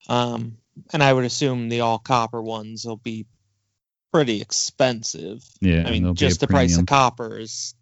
[0.07, 0.57] um
[0.93, 3.25] and i would assume the all copper ones will be
[4.13, 5.83] pretty expensive Yeah.
[5.87, 7.75] i mean just the price of copper is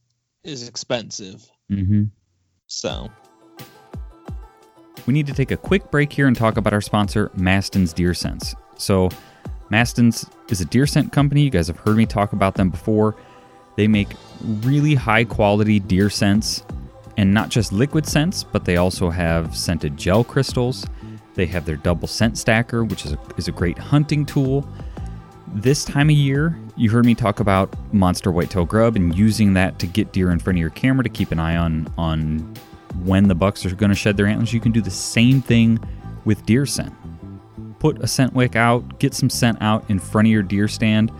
[0.43, 2.05] is expensive Mm-hmm.
[2.65, 3.09] so
[5.05, 8.13] We need to take a quick break here and talk about our sponsor, Maston's Deer
[8.13, 8.53] Sense.
[8.77, 9.09] So,
[9.69, 11.41] Maston's is a deer scent company.
[11.43, 13.15] You guys have heard me talk about them before.
[13.79, 14.09] They make
[14.41, 16.63] really high quality deer scents,
[17.15, 20.85] And not just liquid scents, but they also have scented gel crystals.
[21.35, 24.67] They have their double scent stacker, which is a, is a great hunting tool.
[25.47, 29.79] This time of year, you heard me talk about monster whitetail grub and using that
[29.79, 32.39] to get deer in front of your camera to keep an eye on on
[33.05, 34.51] when the bucks are going to shed their antlers.
[34.51, 35.79] You can do the same thing
[36.25, 36.93] with deer scent.
[37.79, 41.13] Put a scent wick out, get some scent out in front of your deer stand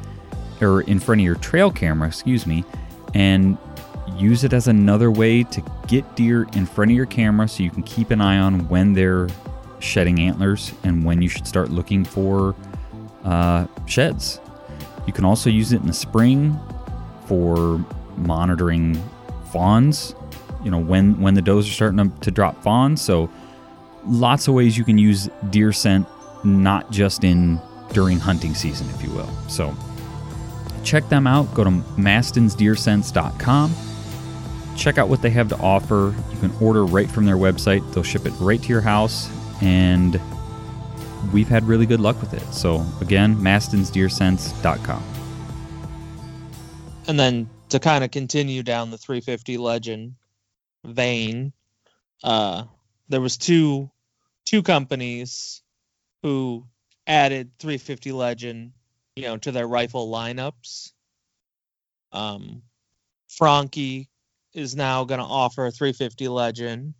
[0.61, 2.63] or in front of your trail camera, excuse me,
[3.13, 3.57] and
[4.17, 7.69] use it as another way to get deer in front of your camera so you
[7.69, 9.27] can keep an eye on when they're
[9.79, 12.55] shedding antlers and when you should start looking for
[13.23, 14.39] uh, sheds.
[15.07, 16.59] You can also use it in the spring
[17.25, 17.83] for
[18.17, 19.01] monitoring
[19.51, 20.15] fawns.
[20.63, 23.01] You know when when the does are starting to, to drop fawns.
[23.01, 23.29] So
[24.05, 26.05] lots of ways you can use deer scent,
[26.43, 27.59] not just in
[27.93, 29.29] during hunting season, if you will.
[29.47, 29.75] So
[30.83, 31.53] check them out.
[31.53, 33.75] Go to mastonsdeerscents.com.
[34.75, 36.15] Check out what they have to offer.
[36.31, 37.93] You can order right from their website.
[37.93, 39.29] They'll ship it right to your house,
[39.61, 40.19] and
[41.33, 42.53] we've had really good luck with it.
[42.53, 45.03] So again, mastonsdeerscents.com.
[47.07, 50.15] And then to kind of continue down the 350 legend
[50.85, 51.53] vein,
[52.23, 52.63] uh,
[53.09, 53.89] there was two
[54.45, 55.61] two companies
[56.23, 56.65] who
[57.07, 58.71] added 350 legend,
[59.19, 60.93] you know, to their rifle lineups.
[62.13, 62.61] Um,
[63.27, 64.09] Franchi
[64.53, 66.93] is now going to offer a 350 legend,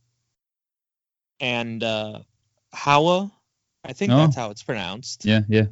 [1.40, 2.20] and uh,
[2.74, 3.32] Howa,
[3.86, 4.18] I think Oh.
[4.18, 5.68] that's how it's pronounced Yeah, yeah.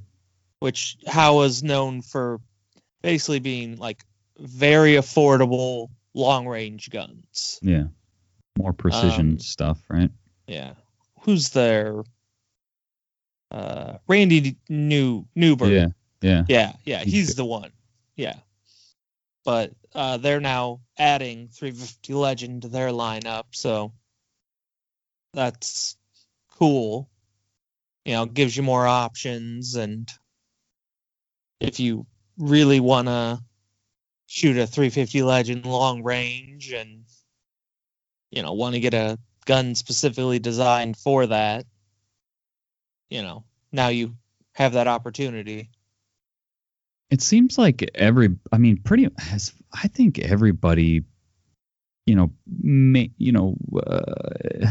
[0.60, 2.40] which Howa's known for
[3.02, 4.04] basically being like
[4.40, 7.60] very affordable long range guns.
[7.62, 7.84] Yeah.
[8.58, 10.10] More precision Um, stuff, right?
[10.48, 10.74] Yeah.
[11.24, 12.04] Who's there?
[13.50, 15.72] uh Randy New Newberg.
[15.72, 15.88] Yeah.
[16.22, 16.44] Yeah.
[16.48, 17.72] Yeah, yeah, He's he's the one.
[18.16, 18.38] Yeah.
[19.46, 23.94] But uh they're now adding 350 Legend to their lineup, so
[25.34, 25.96] that's
[26.58, 27.10] cool.
[28.06, 30.10] You know, gives you more options and
[31.60, 32.06] if you
[32.38, 33.40] really want to
[34.28, 37.04] shoot a 350 Legend long range and
[38.32, 41.66] you know, want to get a gun specifically designed for that,
[43.10, 44.16] you know, now you
[44.54, 45.70] have that opportunity.
[47.10, 51.04] It seems like every, I mean, pretty, has, I think everybody,
[52.06, 54.66] you know, may, you know, uh,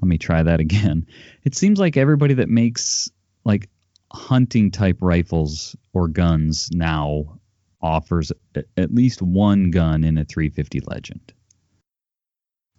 [0.00, 1.06] let me try that again.
[1.44, 3.10] It seems like everybody that makes
[3.44, 3.68] like
[4.12, 7.38] hunting type rifles or guns now
[7.82, 11.32] offers a- at least one gun in a 350 Legend.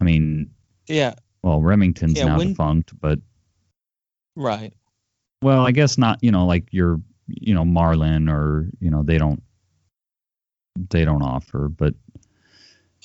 [0.00, 0.50] I mean,
[0.88, 3.20] Yeah, well, Remington's Yeah, now when- defunct, but
[4.34, 4.72] right.
[5.42, 9.18] well, I guess not, you know, like your, you know, Marlin or, you know, they
[9.18, 9.42] don't,
[10.90, 11.94] they don't offer, but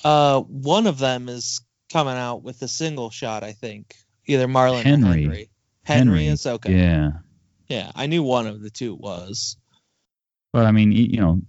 [0.04, 1.60] Uh, one of them is
[1.92, 3.94] coming out with a single shot, I think.
[4.26, 5.08] Either Marlin Henry.
[5.08, 5.26] or Henry.
[5.26, 5.48] Henry,
[5.84, 6.74] Henry, is okay.
[6.76, 7.10] yeah.
[7.68, 9.56] Yeah, I knew one of the two was.
[10.52, 11.40] But I mean, you know,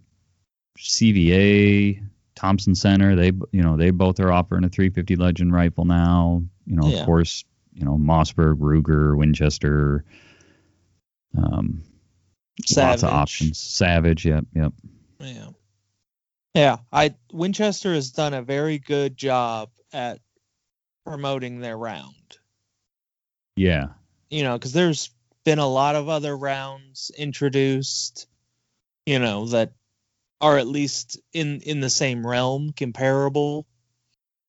[0.77, 2.01] CVA,
[2.35, 6.43] Thompson Center, they, you know, they both are offering a 350 Legend rifle now.
[6.65, 6.99] You know, Yeah.
[7.01, 10.05] of course, you know, Mossberg, Ruger, Winchester,
[11.37, 11.83] um,
[12.59, 13.03] lots Savage.
[13.03, 13.57] of options.
[13.59, 14.73] Savage, yep, yep.
[15.19, 15.47] Yeah.
[16.55, 20.19] Yeah, I Winchester has done a very good job at
[21.05, 22.37] promoting their round.
[23.55, 23.87] Yeah,
[24.29, 25.09] You know, because there's
[25.45, 28.27] been a lot of other rounds introduced,
[29.05, 29.73] you know, that
[30.41, 33.65] are at least in in the same realm, comparable.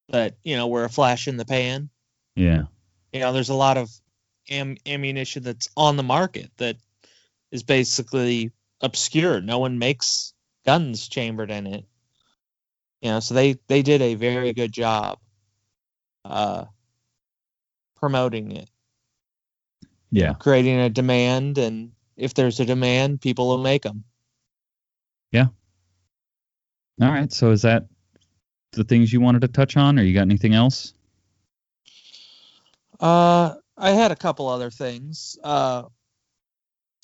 [0.09, 1.89] but you know we're a flash in the pan.
[2.37, 2.65] yeah,
[3.13, 3.91] you know there's a lot of
[4.51, 6.77] am- ammunition that's on the market that
[7.55, 10.35] is basically obscure no one makes
[10.67, 11.87] guns chambered in it
[13.01, 15.19] you know so they they did a very good job
[16.27, 16.65] uh
[17.97, 18.69] promoting it
[20.11, 20.35] yeah.
[20.35, 24.05] creating a demand and if there's a demand people will make them
[25.35, 25.49] Yeah.
[27.03, 27.33] All right.
[27.33, 27.87] So is that
[28.71, 30.95] the things you wanted to touch on, or you got anything else?
[33.01, 35.37] Uh, I had a couple other things.
[35.43, 35.85] Uh,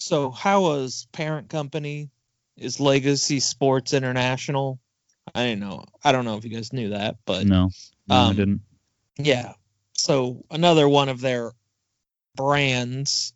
[0.01, 2.09] so Howa's parent company
[2.57, 4.81] is Legacy Sports International.
[5.35, 5.85] I didn't know.
[6.03, 7.71] I don't know if you guys knew that, but no,
[8.09, 8.61] no I um, didn't.
[9.19, 9.53] yeah.
[9.93, 11.53] So another one of their
[12.35, 13.35] brands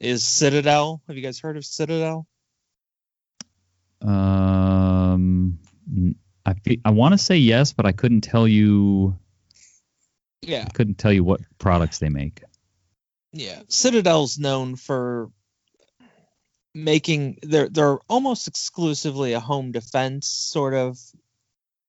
[0.00, 1.02] is Citadel.
[1.06, 2.26] Have you guys heard of Citadel?
[4.00, 5.58] Um,
[6.46, 9.18] I I want to say yes, but I couldn't tell you.
[10.40, 10.64] Yeah.
[10.66, 12.42] I couldn't tell you what products they make.
[13.32, 15.30] Yeah, Citadel's known for
[16.76, 20.98] making they're they're almost exclusively a home defense sort of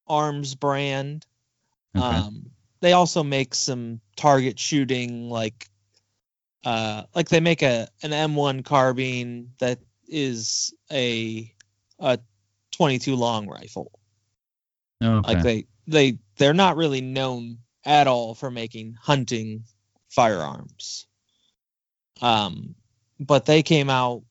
[0.08, 1.26] arms brand.
[1.96, 2.06] Okay.
[2.06, 5.70] Um, they also make some target shooting like
[6.64, 11.54] uh like they make a an M1 carbine that is a
[12.00, 12.20] a
[12.72, 13.92] 22 long rifle.
[15.04, 15.34] Okay.
[15.34, 19.66] Like they they they're not really known at all for making hunting
[20.08, 21.08] firearms.
[22.22, 22.76] Um
[23.20, 24.24] but they came out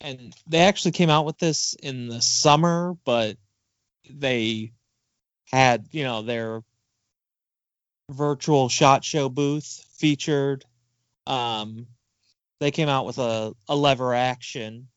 [0.00, 3.36] and they actually came out with this in the summer, but
[4.08, 4.72] they
[5.50, 6.62] had, you know, their
[8.10, 10.64] virtual shot show booth featured.
[11.26, 11.86] Um,
[12.60, 14.88] they came out with a, a lever action.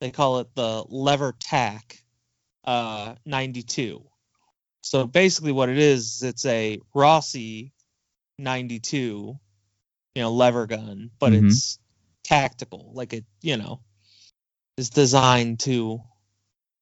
[0.00, 2.02] They call it the Levtac
[2.64, 4.04] uh, 92.
[4.82, 7.72] So basically, what it is, it's a Rossi
[8.38, 9.38] 92,
[10.14, 11.46] you know, lever gun, but Mhm.
[11.50, 11.78] it's
[12.24, 12.90] tactical.
[12.94, 13.80] Like it, you know,
[14.80, 16.00] is designed to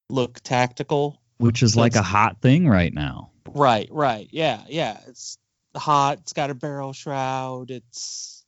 [0.08, 1.20] look tactical.
[1.38, 3.30] Which is like a hot thing right now.
[3.48, 4.28] Right, right.
[4.30, 4.98] Yeah, yeah.
[5.08, 5.36] It's
[5.76, 6.18] hot.
[6.20, 7.70] It's got a barrel shroud.
[7.70, 8.44] It's,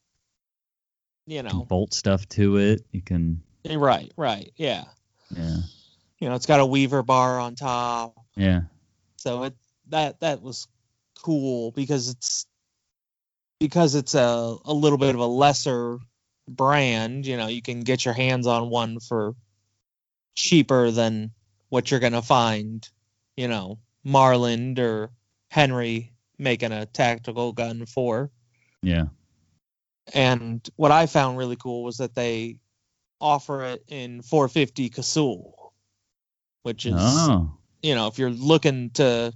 [1.27, 2.83] you You know, bolt stuff to it.
[2.93, 4.53] You can, eh, right, right.
[4.57, 4.85] Yeah.
[5.37, 5.57] yeah,
[6.21, 8.15] You know, it's got a weaver bar on top.
[8.37, 8.63] yeah.
[9.17, 9.55] So it
[9.89, 10.69] that that was
[11.23, 12.47] cool because it's
[13.59, 15.99] because it's a a little bit of a lesser
[16.49, 17.27] brand.
[17.27, 19.35] You know, you can get your hands on one for
[20.35, 21.33] cheaper than
[21.69, 22.89] what you're gonna find.
[23.37, 25.11] You know, Marlin or
[25.51, 28.31] Henry making a tactical gun for.
[28.83, 29.07] Yeah.
[30.15, 32.57] And what I found really cool was that they
[33.21, 35.73] offer it in 450 Casull,
[36.63, 39.33] which is Oh, you know, if you're looking to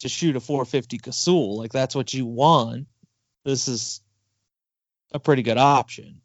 [0.00, 2.86] to shoot a 450 Casull, like that's what you want,
[3.44, 4.00] this is
[5.12, 6.20] a pretty good option.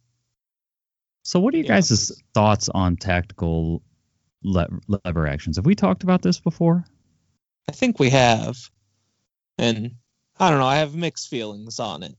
[1.24, 1.76] So what are you Yeah.
[1.76, 3.82] guys' thoughts on tactical
[4.44, 4.68] le-
[5.06, 5.58] lever actions?
[5.58, 6.86] Have we talked about this before?
[7.70, 8.58] I think we have,
[9.58, 9.96] and
[10.40, 12.16] I don't know, I have mixed feelings on it.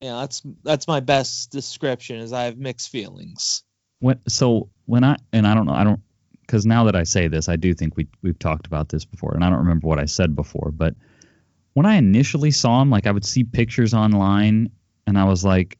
[0.00, 2.20] Yeah, that's that's my best description.
[2.20, 3.64] Is I have mixed feelings.
[4.00, 6.00] When so when I and I don't know I don't
[6.42, 9.34] because now that I say this I do think we we've talked about this before
[9.34, 10.94] and I don't remember what I said before but
[11.72, 14.70] when I initially saw him like I would see pictures online
[15.06, 15.78] and I was like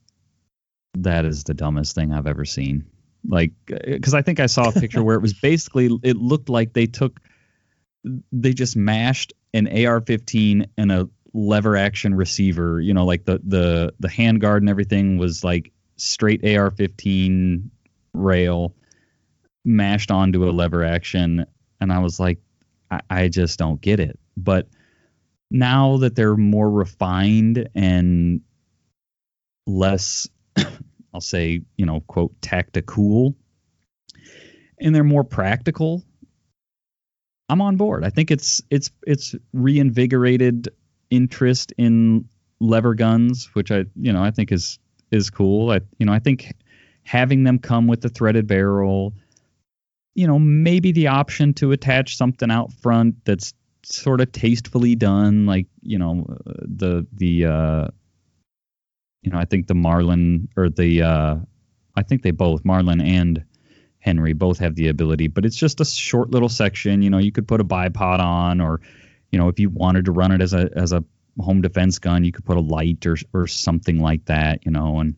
[1.02, 2.86] that is the dumbest thing I've ever seen.
[3.28, 6.48] Like uh, because I think I saw a picture where it was basically it looked
[6.48, 7.20] like they took
[8.32, 13.92] they just mashed an AR-15 and a lever action receiver you know like the the
[14.00, 17.68] the handguard and everything was like straight AR-15
[18.14, 18.74] rail
[19.64, 21.44] mashed onto a lever action.
[21.80, 22.38] And i was like
[22.90, 24.18] I, I just don't get it.
[24.36, 24.68] But
[25.50, 28.40] now that they're more refined and
[29.66, 30.28] less
[31.16, 33.34] i'll say you know quote tactical.
[34.78, 36.04] And they're more practical.
[37.48, 38.04] I'm on board.
[38.04, 40.68] I think it's it's it's reinvigorated
[41.08, 44.78] interest in lever guns which i you know i think is
[45.10, 45.70] is cool.
[45.70, 46.52] I you know i think
[47.04, 49.14] having them come with the threaded barrel
[50.14, 53.54] you know maybe the option to attach something out front that's
[53.84, 57.88] sort of tastefully done like you know uh, the the uh
[59.22, 61.36] you know i think the marlin or the uh
[61.96, 63.44] i think they both marlin and
[64.00, 67.02] henry both have the ability but it's just a short little section.
[67.02, 68.80] You know you could put a bipod on or
[69.32, 71.04] you know if you wanted to run it as a as a
[71.40, 75.00] home defense gun you could put a light or or something like that you know
[75.00, 75.16] and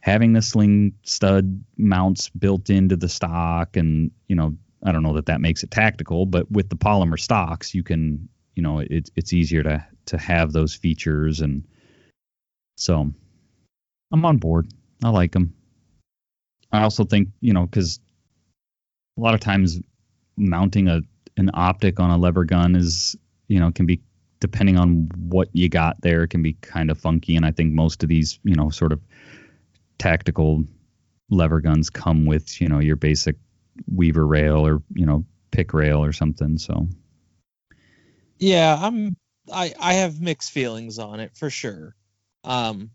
[0.00, 5.14] having the sling stud mounts built into the stock and you know i don't know
[5.14, 9.10] that that makes it tactical but with the polymer stocks you can you know it,
[9.14, 11.64] it's easier to to have those features and
[12.76, 13.12] so
[14.12, 14.68] i'm on board.
[15.02, 15.52] I like them
[16.70, 17.98] i also think you know because
[19.18, 19.80] a lot of times
[20.36, 21.00] mounting a
[21.36, 23.16] an optic on a lever gun is
[23.48, 24.00] you know can be
[24.40, 27.36] depending on what you got there can be kind of funky.
[27.36, 29.00] And i think most of these you know sort of
[29.98, 30.64] tactical
[31.30, 33.36] lever guns come with you know your basic
[33.92, 36.58] weaver rail or you know pick rail or something.
[36.58, 36.88] So
[38.38, 39.16] Yeah, I'm
[39.52, 41.94] I I have mixed feelings on it for sure.
[42.44, 42.90] Um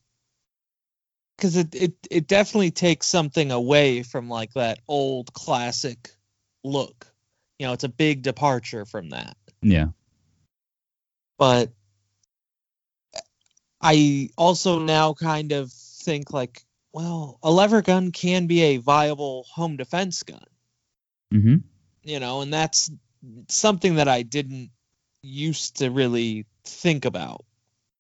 [1.38, 6.12] cuz it it it definitely takes something away from like that old classic
[6.64, 7.08] look.
[7.60, 9.38] You know, it's a big departure from that.
[9.62, 9.88] yeah
[11.38, 11.72] But
[13.82, 16.64] I also now kind of think like,
[16.94, 20.44] well, a lever gun can be a viable home defense gun.
[21.34, 21.58] mm-hmm
[22.04, 22.90] you know, and that's
[23.50, 24.72] something that I didn't
[25.22, 27.44] used to really think about.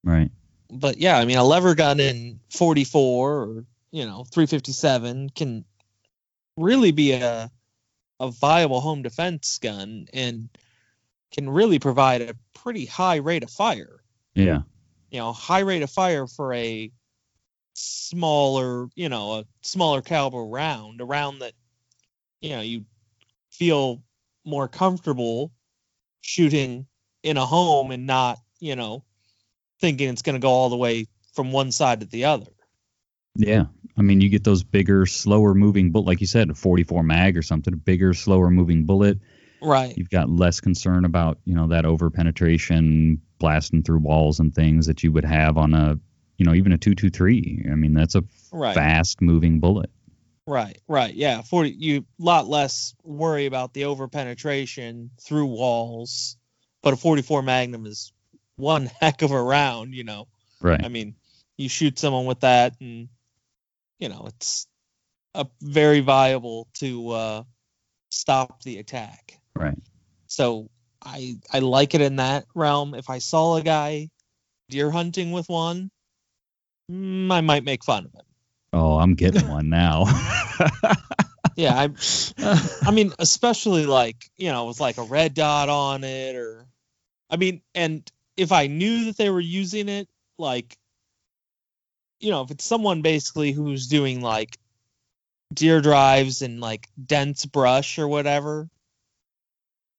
[0.03, 0.31] right
[0.69, 5.65] But yeah, I mean, a lever gun in 44 or you know 357 can
[6.57, 7.51] really be a
[8.19, 10.49] a viable home defense gun and
[11.31, 14.01] can really provide a pretty high rate of fire.
[14.33, 14.61] Yeah.
[15.11, 16.91] You know, high rate of fire for a
[17.73, 21.53] smaller, you know, a smaller caliber round, a round that,
[22.41, 22.85] you know, you
[23.51, 24.01] feel
[24.43, 25.51] more comfortable
[26.21, 26.87] shooting
[27.23, 29.03] in a home and not, you know,
[29.79, 32.47] thinking it's going to go all the way from one side to the other.
[33.35, 33.65] Yeah.
[33.97, 37.37] I mean, you get those bigger, slower moving bullet, like you said, a 44 mag
[37.37, 39.19] or something, a bigger, slower moving bullet.
[39.61, 39.97] Right.
[39.97, 44.87] You've got less concern about, you know, that over penetration, blasting through walls and things
[44.87, 45.99] that you would have on a,
[46.37, 47.65] you know, even a 223.
[47.71, 48.75] I mean, that's a Right.
[48.75, 49.89] fast moving bullet.
[50.45, 51.13] Right, right.
[51.13, 56.37] Yeah, 40 you lot less worry about the over penetration through walls,
[56.81, 58.13] but a 44 Magnum is
[58.57, 60.27] one heck of a round, you know.
[60.61, 60.83] Right.
[60.83, 61.15] I mean,
[61.57, 63.07] you shoot someone with that and
[63.99, 64.67] you know, it's
[65.33, 67.43] a very viable to uh
[68.09, 69.39] stop the attack.
[69.55, 69.77] Right.
[70.27, 70.69] So,
[71.03, 72.93] I I like it in that realm.
[72.93, 74.09] If I saw a guy
[74.69, 75.89] deer hunting with one,
[76.91, 78.25] mm, I might make fun of him.
[78.73, 80.05] Oh, I'm getting one now.
[81.57, 81.89] Yeah, I
[82.85, 86.67] I mean, especially like, you know, with like a red dot on it or
[87.31, 90.07] I mean, and if I knew that they were using it,
[90.37, 90.77] like
[92.19, 94.57] you know, if it's someone basically who's doing like
[95.53, 98.69] deer drives and like dense brush or whatever,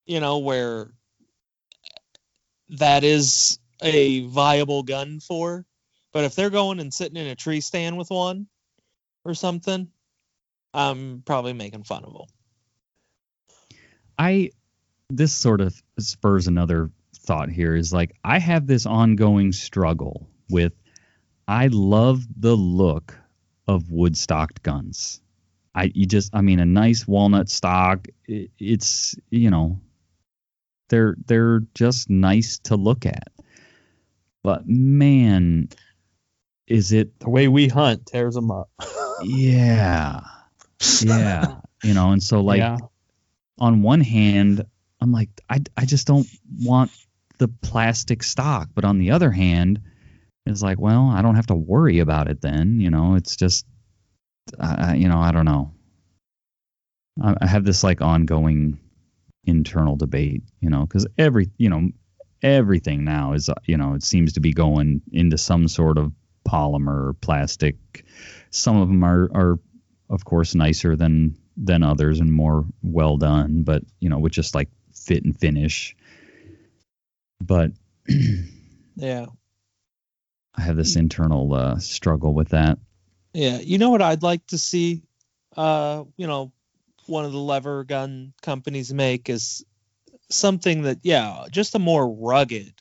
[0.07, 0.91] you know, where
[2.70, 5.64] that is a viable gun for.
[6.12, 8.49] But if they're going and sitting in a tree stand with one
[9.24, 9.89] or something,
[10.74, 12.26] I'm probably making fun of them.
[14.18, 14.51] I
[15.11, 16.91] this sort of spurs another
[17.29, 20.72] thought here is like I have this ongoing struggle with
[21.47, 23.14] I love the look
[23.68, 25.20] of woodstocked guns.
[25.74, 29.79] I you just I mean a nice walnut stock i it's you know
[30.89, 33.29] they're they're just nice to look at.
[34.43, 35.68] But man
[36.66, 38.70] is it The way we hunt tears them up.
[39.22, 40.20] yeah.
[41.03, 41.57] Yeah.
[41.85, 42.79] you know and so like yeah.
[43.61, 44.64] on one hand,
[45.01, 46.26] I'm like, I, I just don't
[46.61, 46.91] want
[47.39, 48.68] the plastic stock.
[48.74, 49.80] But on the other hand,
[50.47, 52.80] it's like, well, I don't have to worry about it then.
[52.80, 53.66] You know, it's just,
[54.59, 55.72] uh, you know, I don't know.
[57.22, 58.78] I, I have this like ongoing
[59.45, 61.91] internal debate, you know, because every, you know,
[62.43, 66.12] everything now is, you know, it seems to be going into some sort of
[66.47, 67.76] polymer plastic.
[68.51, 69.59] Some of them are, are
[70.11, 74.55] of course, nicer than than others and more well done, but you know, with just
[74.55, 75.97] like fit and finish.
[77.41, 77.72] But
[78.97, 79.26] Yeah.
[80.55, 82.78] I have this internal uh, struggle with that.
[83.32, 83.59] Yeah.
[83.59, 85.03] You know what I'd like to see
[85.57, 86.53] uh, you know,
[87.07, 89.64] one of the lever gun companies make is
[90.30, 92.74] something that yeah, just a more rugged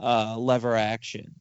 [0.00, 1.34] uh lever action.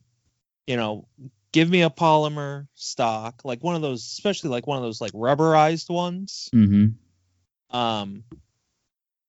[0.67, 1.07] You know,
[1.51, 5.13] give me a polymer stock, like one of those especially like one of those like
[5.13, 6.49] rubberized ones.
[6.53, 7.75] Mm-hmm.
[7.75, 8.23] um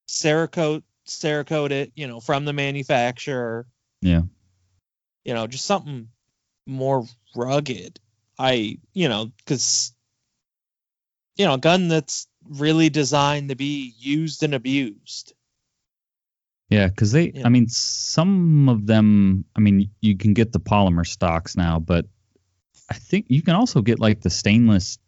[0.08, 0.82] Cerakote
[1.20, 3.66] Cerakote it, you know, from the manufacturer.
[4.00, 4.22] Yeah.
[5.24, 6.08] You know, just something
[6.66, 7.98] more rugged.
[8.38, 9.92] I, you know, cuz
[11.36, 15.32] you know, a gun that's really designed to be used and abused.
[16.68, 17.42] Yeah, because they, Yeah.
[17.46, 22.06] I mean, some of them, I mean, you can get the polymer stocks now, but
[22.88, 24.98] I think you can also get like the stainless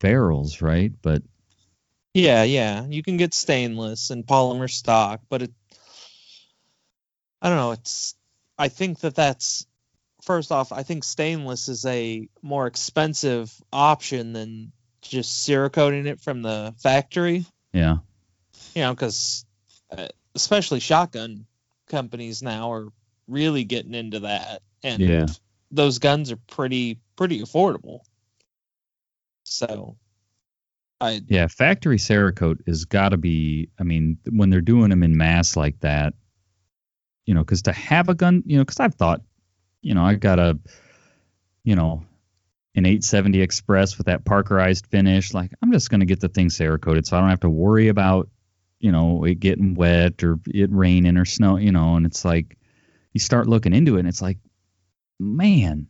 [0.00, 0.92] barrels, right?
[1.02, 1.22] But
[2.14, 2.86] Yeah, yeah.
[2.88, 5.52] You can get stainless and polymer stock, but it
[7.40, 8.14] I don't know, it's
[8.58, 9.66] I think that that's
[10.22, 16.42] first off, I think stainless is a more expensive option than just Cerakoting it from
[16.42, 17.98] the factory, yeah,
[18.74, 19.44] you know, cuz
[19.90, 21.46] uh, especially shotgun
[21.86, 22.88] companies now are
[23.28, 25.26] really getting into that and Yeah.
[25.70, 28.00] those guns are pretty pretty affordable.
[29.44, 29.96] So
[31.00, 33.70] I yeah, factory Cerakote has got to be.
[33.78, 36.14] I mean, when they're doing them in mass like that,
[37.24, 39.22] you know, because to have a gun, you know, because I've thought,
[39.80, 40.58] you know, I've got a,
[41.62, 42.04] you know,
[42.74, 45.34] an 870 Express with that Parkerized finish.
[45.34, 48.28] Like, I'm just gonna get the thing Cerakoted, so I don't have to worry about,
[48.80, 51.58] you know, it getting wet or it raining or snow.
[51.58, 52.56] You know, and it's like,
[53.12, 54.38] you start looking into it, and it's like,
[55.20, 55.86] man,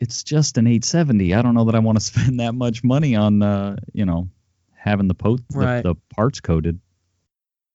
[0.00, 1.34] it's just an 870.
[1.34, 4.28] I don't know that I want to spend that much money on, uh, you know,
[4.74, 6.80] having the, po- the, the parts coated.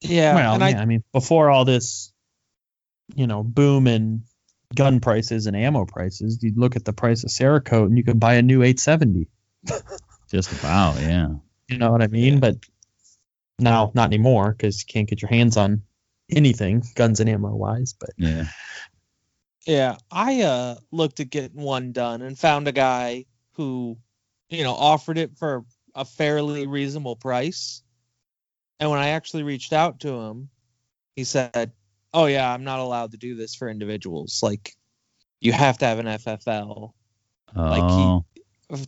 [0.02, 2.12] yeah, well, and yeah, I I mean, before all this,
[3.16, 4.24] you know, boom in
[4.74, 8.20] gun prices and ammo prices, you'd look at the price of Cerakote and you could
[8.20, 9.28] buy a new 870.
[10.32, 11.30] Just about, yeah.
[11.70, 12.34] You know what I mean?
[12.34, 12.40] Yeah.
[12.40, 12.58] But
[13.60, 15.84] now, not anymore because you can't get your hands on
[16.30, 17.94] anything, guns and ammo wise.
[17.98, 18.46] But Yeah.
[19.66, 23.98] Yeah, I uh looked at getting one done and found a guy who,
[24.50, 27.82] you know, offered it for a fairly reasonable price.
[28.80, 30.50] And when I actually reached out to him,
[31.16, 31.72] he said,
[32.14, 34.42] "Oh yeah, I'm not allowed to do this for individuals.
[34.44, 34.76] Like
[35.42, 36.94] you have to have an FFL
[37.56, 38.86] Like he- Oh,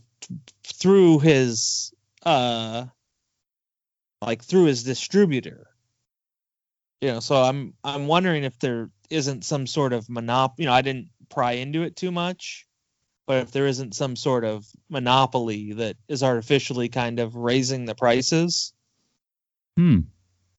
[0.64, 1.92] through his
[2.24, 2.86] uh
[4.22, 5.66] like through his distributor."
[7.00, 10.72] You know, so I'm I'm wondering if there isn't some sort of monopoly, you know,
[10.74, 12.66] I didn't pry into it too much,
[13.28, 17.94] but if there isn't some sort of monopoly that is artificially kind of raising the
[17.94, 18.72] prices
[19.76, 20.00] hmm.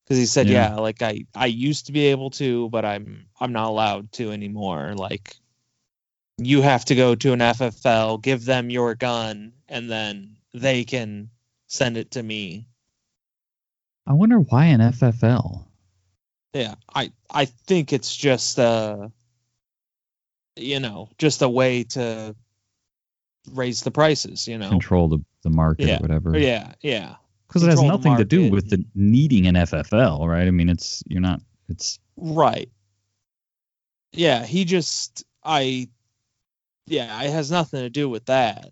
[0.03, 0.69] because he said Yeah.
[0.69, 0.75] yeah.
[0.75, 4.93] like i i used to be able to but i'm i'm not allowed to anymore
[4.95, 5.35] like
[6.37, 11.31] you have to go to an ffl give them your gun and then they can
[11.67, 12.67] send it to me
[14.09, 15.65] I wonder why an FFL.
[16.53, 19.07] Yeah i i think it's just uh
[20.55, 22.35] you know just a way to
[23.51, 25.97] raise the prices you know Control the, the market Yeah.
[25.97, 26.37] or whatever.
[26.37, 27.15] yeah yeah
[27.47, 30.47] Because it has nothing to do with the needing an FFL, right?
[30.47, 31.41] I mean, it's you're not.
[31.67, 32.69] It's Right.
[34.11, 35.87] Yeah, he just I
[36.87, 38.71] yeah, it has nothing to do with that.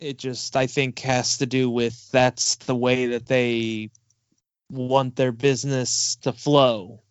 [0.00, 3.90] It just I think has to do with that's the way that they
[4.70, 7.02] want their business to flow.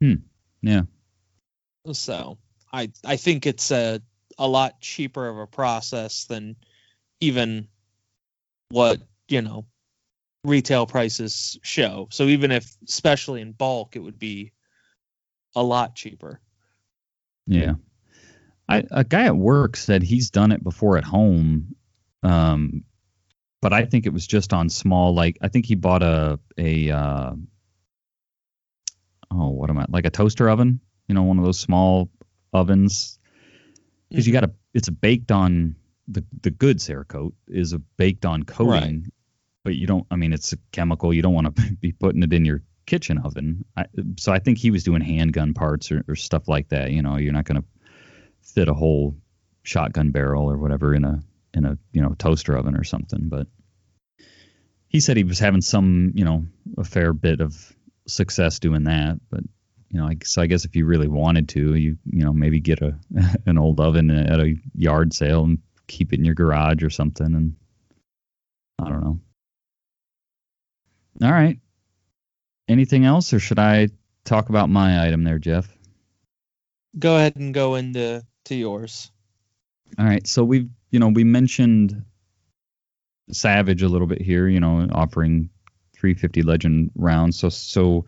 [0.00, 0.14] Hmm.
[0.62, 0.82] Yeah.
[1.92, 2.38] So,
[2.72, 4.00] I I think it's a
[4.38, 6.56] a lot cheaper of a process than
[7.20, 7.68] even
[8.68, 9.66] what, you know,
[10.44, 12.08] retail prices show.
[12.10, 14.52] So even if especially in bulk it would be
[15.56, 16.40] a lot cheaper.
[17.46, 17.74] Yeah.
[18.68, 21.74] I, a guy at work said he's done it before at home,
[22.22, 22.84] um,
[23.60, 25.14] but I think it was just on small.
[25.14, 27.32] Like I think he bought a a uh,
[29.30, 30.80] oh what am I like a toaster oven?
[31.08, 32.10] You know, one of those small
[32.52, 33.18] ovens
[34.08, 38.24] because you got to it's a baked on the the good Cerakote is a baked
[38.24, 39.10] on coating,
[39.64, 40.06] but you don't.
[40.10, 41.12] I mean, it's a chemical.
[41.12, 43.64] You don't want to be putting it in your kitchen oven.
[43.76, 43.84] I,
[44.18, 46.90] so I think he was doing handgun parts or, or stuff like that.
[46.90, 47.68] You know, you're not going to
[48.42, 49.14] fit a whole
[49.62, 51.22] shotgun barrel or whatever in a
[51.54, 53.28] in a you know toaster oven or something.
[53.28, 53.46] But
[54.88, 56.46] he said he was having some you know
[56.76, 57.56] a fair bit of
[58.06, 59.18] success doing that.
[59.30, 59.40] But
[59.90, 62.60] you know, I, so I guess if you really wanted to, you you know maybe
[62.60, 62.98] get a
[63.46, 67.34] an old oven at a yard sale and keep it in your garage or something.
[67.34, 67.56] And
[68.78, 69.20] I don't know.
[71.22, 71.58] All right.
[72.68, 73.88] Anything else, or should I
[74.24, 75.68] talk about my item there, Jeff?
[76.98, 79.10] Go ahead and go into to yours.
[79.98, 80.26] All right.
[80.26, 82.04] So we've, you know, we mentioned
[83.30, 85.50] Savage a little bit here, you know, offering
[85.94, 87.38] 350 Legend rounds.
[87.38, 88.06] So, so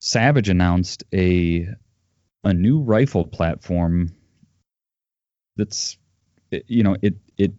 [0.00, 1.68] Savage announced a
[2.44, 4.14] a new rifle platform
[5.56, 5.98] that's,
[6.50, 7.52] you know, it it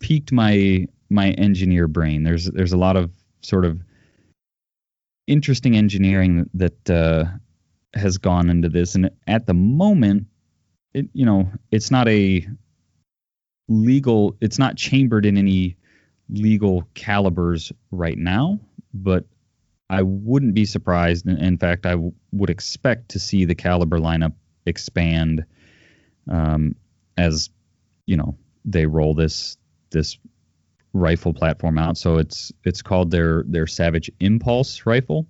[0.00, 2.24] piqued my my engineer brain.
[2.24, 3.10] There's there's a lot of
[3.40, 3.80] sort of
[5.26, 7.24] interesting engineering that uh,
[7.94, 10.26] has gone into this, and at the moment,
[10.92, 12.46] it you know it's not a
[13.72, 15.76] legal it's not chambered in any
[16.28, 18.58] legal calibers right now
[18.94, 19.24] but
[19.90, 24.32] i wouldn't be surprised in, fact i w- would expect to see the caliber lineup
[24.66, 25.44] expand
[26.30, 26.74] um,
[27.16, 27.50] as
[28.06, 29.56] you know they roll this
[29.90, 30.18] this
[30.92, 31.96] rifle platform out.
[31.96, 35.26] So it's it's called their their savage impulse rifle.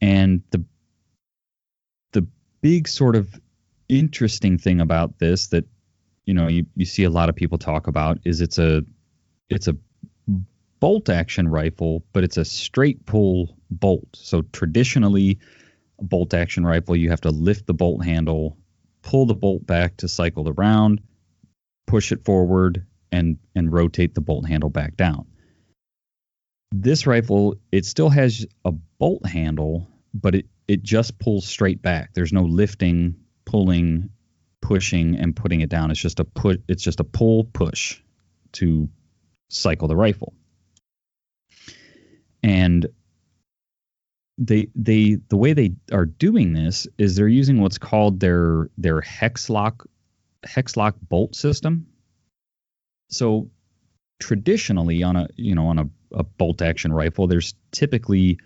[0.00, 0.64] And the
[2.12, 2.26] the
[2.60, 3.40] big sort of
[3.88, 5.64] interesting thing about this that
[6.26, 8.82] you know you, you see a lot of people talk about is it's a
[9.48, 9.76] it's a
[10.80, 14.08] bolt action rifle but it's a straight pull bolt.
[14.14, 15.38] So traditionally
[16.00, 18.56] a bolt action rifle you have to lift the bolt handle
[19.02, 21.00] pull the bolt back to cycle the round
[21.86, 25.26] push it forward and and rotate the bolt handle back down.
[26.72, 32.14] This rifle it still has a bolt handle but it it just pulls straight back.
[32.14, 34.10] There's no lifting pulling
[34.62, 35.90] pushing and putting it down.
[35.90, 38.00] It's just a put it's just a pull push
[38.52, 38.88] to
[39.50, 40.32] cycle the rifle.
[42.42, 42.86] And
[44.38, 49.02] they they the way they are doing this is they're using what's called their their
[49.02, 49.86] hex lock
[50.42, 51.86] hex lock bolt system.
[53.10, 53.50] So
[54.18, 58.38] traditionally on a you know on a, a bolt action rifle there's typically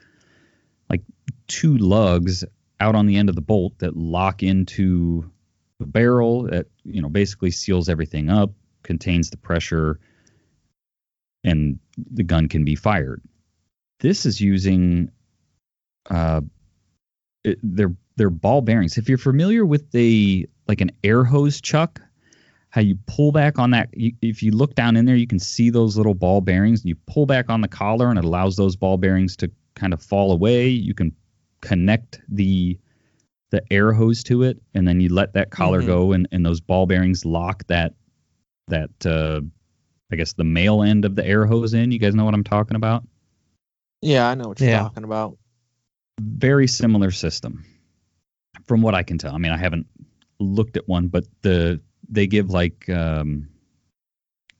[0.88, 1.02] like
[1.46, 2.44] two lugs
[2.80, 5.30] out on the end of the bolt that lock into
[5.78, 8.50] the barrel that you know basically seals everything up
[8.82, 9.98] contains the pressure
[11.44, 11.78] and
[12.12, 13.22] the gun can be fired
[14.00, 15.10] this is using
[16.10, 16.40] uh,
[17.44, 18.98] it, they're they're ball bearings.
[18.98, 22.00] If you're familiar with the like an air hose chuck,
[22.70, 23.88] how you pull back on that.
[23.92, 26.84] You, if you look down in there, you can see those little ball bearings.
[26.84, 30.02] You pull back on the collar, and it allows those ball bearings to kind of
[30.02, 30.68] fall away.
[30.68, 31.14] You can
[31.60, 32.78] connect the
[33.56, 35.86] the air hose to it, and then you let that collar Mhm.
[35.86, 37.94] go, and, and those ball bearings lock that
[38.68, 39.40] that uh,
[40.12, 41.90] I guess the male end of the air hose in.
[41.90, 43.06] You guys know what I'm talking about?
[44.02, 44.82] Yeah, I know what you're Yeah.
[44.82, 45.38] talking about.
[46.20, 47.64] very similar system
[48.66, 49.34] from what I can tell.
[49.34, 49.86] I mean, I haven't
[50.40, 53.48] looked at one, but the they give like um,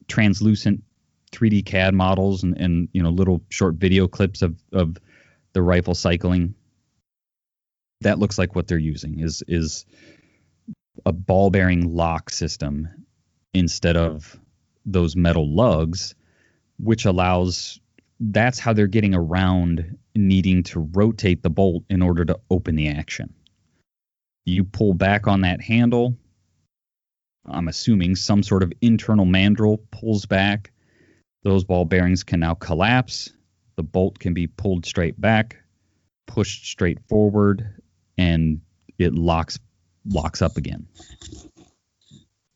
[0.08, 0.82] translucent
[1.32, 4.96] 3D CAD models and, and you know little short video clips of of
[5.52, 6.54] the rifle cycling.
[8.02, 9.86] That looks like what they're using is is
[11.04, 12.88] a ball bearing lock system
[13.54, 14.38] instead of
[14.84, 16.14] those metal lugs,
[16.78, 17.80] which allows
[18.20, 22.88] that's how they're getting around needing to rotate the bolt in order to open the
[22.88, 23.34] action.
[24.44, 26.16] You pull back on that handle.
[27.46, 30.72] I'm assuming some sort of internal mandrel pulls back.
[31.42, 33.32] Those ball bearings can now collapse.
[33.76, 35.58] The bolt can be pulled straight back,
[36.26, 37.80] pushed straight forward,
[38.18, 38.60] and
[38.98, 39.58] it locks
[40.04, 40.86] locks up again.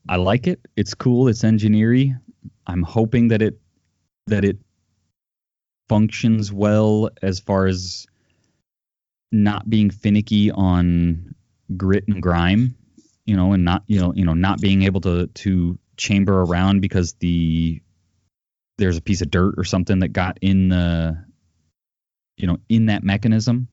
[0.09, 0.59] I like it.
[0.75, 1.27] It's cool.
[1.27, 2.19] It's engineering.
[2.65, 3.59] I'm hoping that it
[4.27, 4.57] that it
[5.89, 8.07] functions well as far as
[9.31, 11.35] not being finicky on
[11.75, 12.75] grit and grime,
[13.25, 16.81] you know, and not you know you know not being able to to chamber around
[16.81, 17.81] because the
[18.77, 21.23] there's a piece of dirt or something that got in the
[22.37, 23.67] you know in that mechanism.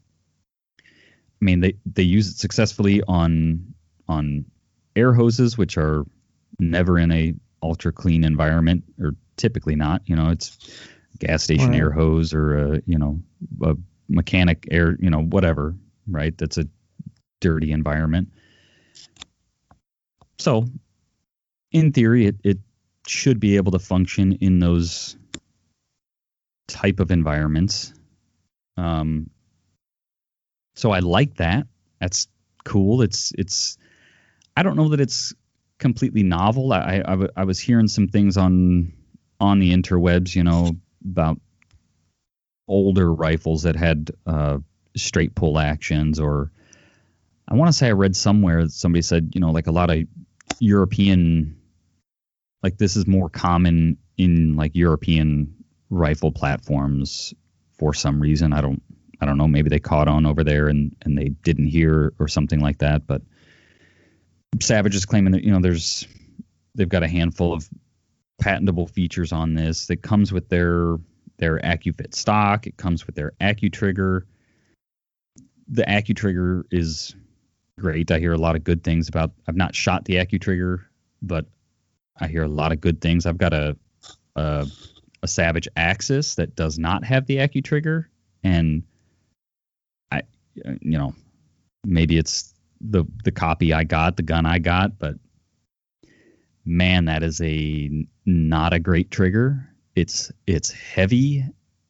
[1.40, 3.74] I mean they they use it successfully on
[4.08, 4.44] on
[4.96, 6.04] air hoses which are
[6.58, 10.58] never in a ultra clean environment or typically not, you know, it's
[11.20, 11.80] gas station Right.
[11.80, 13.20] air hose or a you know
[13.62, 13.76] a
[14.08, 15.74] mechanic air you know whatever
[16.06, 16.36] right?
[16.38, 16.66] That's a
[17.40, 18.28] dirty environment.
[20.38, 20.66] So
[21.72, 22.58] in theory it, it
[23.06, 25.16] should be able to function in those
[26.68, 27.94] type of environments.
[28.76, 29.30] Um
[30.78, 31.66] so i like that.
[32.00, 32.28] That's
[32.64, 33.02] cool.
[33.02, 33.78] It's it's
[34.56, 35.34] i don't know that it's
[35.78, 36.72] completely novel.
[36.72, 37.02] I
[37.36, 38.92] i, was hearing some things on
[39.40, 40.72] on the interwebs you know
[41.04, 41.38] about
[42.68, 44.58] older rifles that had uh,
[44.96, 46.52] straight pull actions, or
[47.48, 50.04] I want to say I read somewhere somebody said, you know, like a lot of
[50.60, 51.56] European,
[52.62, 55.54] like this is more common in like European
[55.90, 57.32] rifle platforms
[57.78, 58.52] for some reason.
[58.52, 58.82] I don't,
[59.20, 59.48] I don't know.
[59.48, 63.06] Maybe they caught on over there and and they didn't hear or something like that.
[63.06, 63.22] But
[64.60, 66.06] Savage is claiming that you know there's
[66.74, 67.68] they've got a handful of
[68.40, 70.96] patentable features on this that comes with their
[71.38, 72.66] their AccuFit stock.
[72.66, 74.22] It comes with their AccuTrigger.
[75.68, 77.14] The AccuTrigger is
[77.78, 78.10] great.
[78.10, 79.32] I hear a lot of good things about.
[79.46, 80.84] I've not shot the AccuTrigger,
[81.22, 81.46] but
[82.16, 83.26] I hear a lot of good things.
[83.26, 83.76] I've got a
[84.36, 84.66] a,
[85.22, 88.06] a Savage Axis that does not have the AccuTrigger,
[88.42, 88.84] and
[90.64, 91.14] Uh, you know,
[91.84, 95.16] maybe it's the the copy I got, the gun I got, but
[96.64, 99.68] man, that is a not a great trigger.
[99.94, 101.44] It's it's heavy.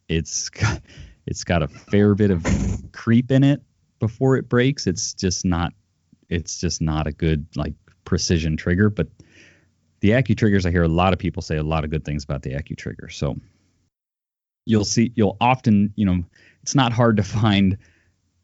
[0.09, 0.83] It's got,
[1.27, 2.45] it's got a fair bit of
[2.93, 3.63] creep in it
[3.99, 4.87] before it breaks.
[4.87, 5.73] It's just not
[6.29, 8.89] it's just not a good like precision trigger.
[8.91, 9.09] But
[10.01, 12.25] the Accu triggers, I hear a lot of people say a lot of good things
[12.25, 13.09] about the Accu trigger.
[13.09, 13.37] So
[14.65, 16.23] you'll see you'll often you know
[16.63, 17.79] it's not hard to find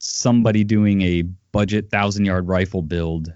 [0.05, 3.33] somebody doing a budget thousand yard rifle build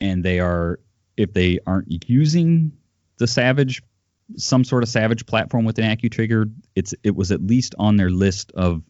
[0.00, 0.78] and they are
[1.16, 2.72] if they aren't using
[3.18, 3.82] the Savage,
[4.36, 8.10] some sort of Savage platform with an AccuTrigger, it's it was at least on their
[8.10, 8.82] list of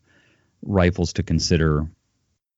[0.62, 1.88] rifles to consider.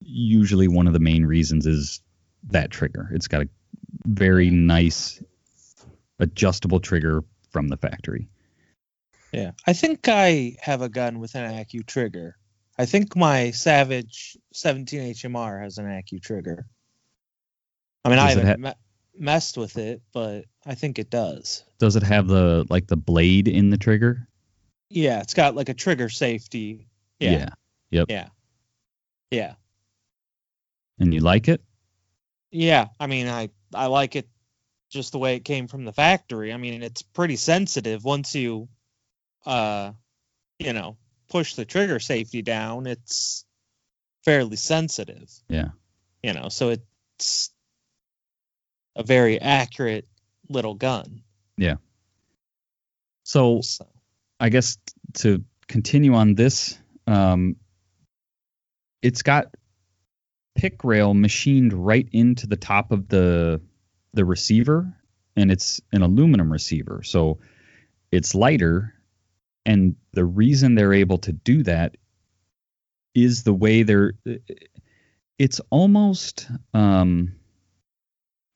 [0.00, 2.02] Usually, one of the main reasons is
[2.48, 3.10] that trigger.
[3.12, 3.48] It's got a
[4.04, 5.22] very nice
[6.18, 8.28] adjustable trigger from the factory.
[9.32, 12.36] Yeah, I think I have a gun with an Accu trigger.
[12.76, 16.66] I think my Savage 17 HMR has an Accu trigger.
[18.04, 18.72] I mean, I Does it haven't me-
[19.18, 21.64] messed with it, but I think it does.
[21.78, 24.26] Does it have the like the blade in the trigger?
[24.88, 26.88] Yeah, it's got like a trigger safety.
[27.18, 27.50] Yeah,
[27.90, 28.28] yeah, yeah.
[29.30, 29.54] Yeah.
[30.98, 31.62] And you like it?
[32.50, 34.28] Yeah, I mean, I I like it
[34.90, 36.52] just the way it came from the factory.
[36.52, 38.68] I mean, it's pretty sensitive once you,
[39.46, 39.92] uh,
[40.58, 40.96] you know,
[41.28, 42.88] push the trigger safety down.
[42.88, 43.44] It's
[44.24, 45.30] fairly sensitive.
[45.48, 45.68] Yeah.
[46.22, 47.50] You know, so it's
[48.96, 50.06] a very accurate
[50.48, 51.22] little gun.
[53.24, 53.86] So So,
[54.38, 54.78] I guess
[55.14, 57.56] to continue on this, um,
[59.02, 59.54] it's got
[60.54, 63.60] pick rail machined right into the top of the
[64.12, 64.92] the receiver,
[65.36, 67.38] and it's an aluminum receiver, so
[68.10, 68.94] it's lighter.
[69.66, 71.96] And the reason they're able to do that
[73.14, 74.14] is the way they're.
[75.38, 76.48] It's almost.
[76.74, 77.34] Um,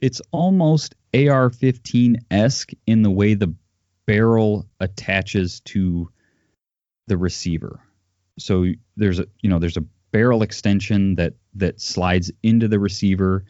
[0.01, 3.55] it's almost AR-15 esque in the way the
[4.07, 6.11] barrel attaches to
[7.07, 7.81] the receiver.
[8.39, 13.45] So there's a you know there's a barrel extension that that slides into the receiver,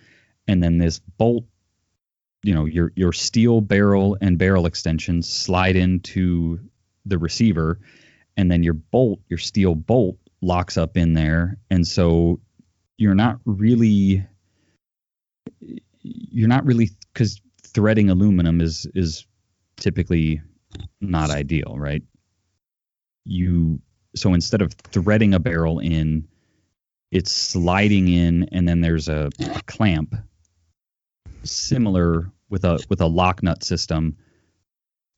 [0.47, 1.45] and then this bolt,
[2.43, 6.61] you know your your steel barrel and barrel extensions slide into
[7.07, 7.81] the receiver,
[8.37, 12.41] and then your bolt, your steel bolt, locks up in there, and so
[12.97, 14.27] you're not really
[16.01, 19.27] you're not really because threading aluminum is is
[19.77, 20.41] typically
[21.01, 22.03] not ideal, right?
[23.25, 23.81] You
[24.15, 26.29] so instead of threading a barrel in,
[27.11, 29.31] it's sliding in, and then there's a,
[29.67, 30.15] clamp
[31.43, 34.17] similar with a with a lock nut system.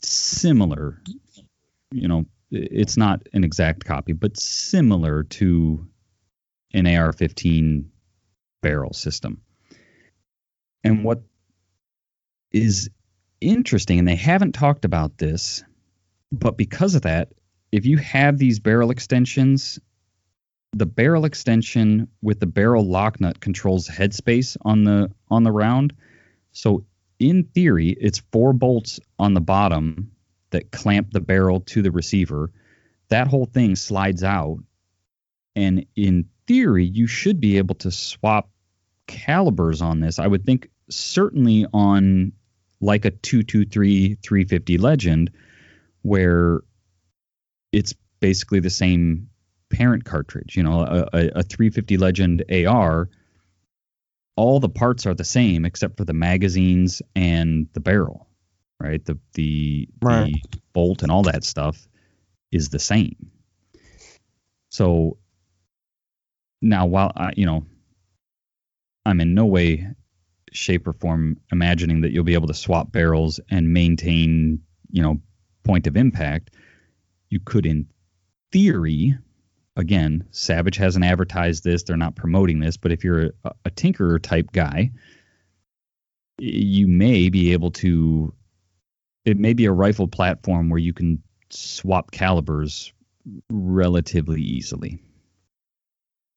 [0.03, 1.01] Similar,
[1.91, 5.87] you know, it's not an exact copy, but similar to
[6.73, 7.87] an AR-15
[8.63, 9.43] barrel system.
[10.85, 11.23] And what
[12.53, 12.91] is
[13.41, 15.65] interesting, and they haven't talked about this,
[16.31, 17.33] but because of that,
[17.73, 19.79] if you have these barrel extensions,
[20.73, 25.93] the barrel extension with the barrel lock nut controls headspace on the on the round.
[26.53, 26.85] So
[27.19, 30.13] in theory, it's four bolts on the bottom
[30.51, 32.51] that clamp the barrel to the receiver.
[33.09, 34.59] That whole thing slides out,
[35.55, 38.51] and in theory, you should be able to swap
[39.07, 40.19] calibers on this.
[40.19, 42.33] I would think certainly on
[42.81, 45.31] like a 223 350 legend
[46.03, 46.61] where
[47.73, 49.29] it's basically the same
[49.71, 53.09] parent cartridge you know a, a, 350 legend ar
[54.37, 58.26] all the parts are the same except for the magazines and the barrel
[58.81, 60.33] right the the, right.
[60.51, 61.89] the bolt and all that stuff
[62.53, 63.31] is the same
[64.71, 65.17] so
[66.63, 67.65] now while I, you know
[69.05, 69.87] i'm in no way
[70.57, 74.61] shape or form imagining that you'll be able to swap barrels and maintain,
[74.91, 75.21] you know,
[75.65, 76.51] point of impact.
[77.31, 77.87] You could, in
[78.53, 79.17] theory,
[79.77, 84.21] again, Savage hasn't advertised this, they're not promoting this, but if you're a, a tinkerer
[84.21, 84.91] type guy,
[86.39, 88.33] you may be able to.
[89.27, 92.93] It may be a rifle platform where you can swap calibers
[93.51, 95.01] relatively easily.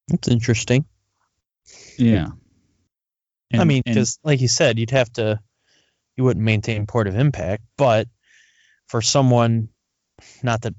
[0.08, 0.86] That's interesting.
[1.98, 2.30] Yeah.
[3.52, 5.40] And, I mean, because like you said, you'd have to,
[6.18, 8.08] you wouldn't maintain port of impact, but
[8.88, 9.70] for someone,
[10.44, 10.74] not that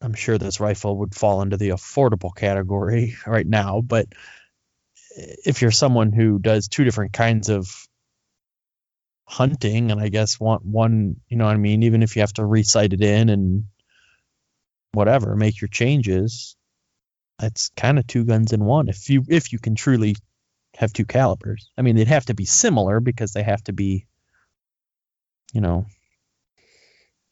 [0.00, 4.06] I'm sure this rifle would fall into the affordable category right now, but
[5.16, 7.87] if you're someone who does two different kinds of
[9.28, 12.32] hunting, and I guess want one, you know what I mean, even if you have
[12.34, 13.64] to resight it in and
[14.92, 16.56] whatever, make your changes,
[17.38, 18.88] that's kind of two guns in one.
[18.88, 20.16] If you if you can truly
[20.76, 21.70] have two calibers.
[21.76, 24.06] I mean, they'd have to be similar because they have to be,
[25.52, 25.86] you know,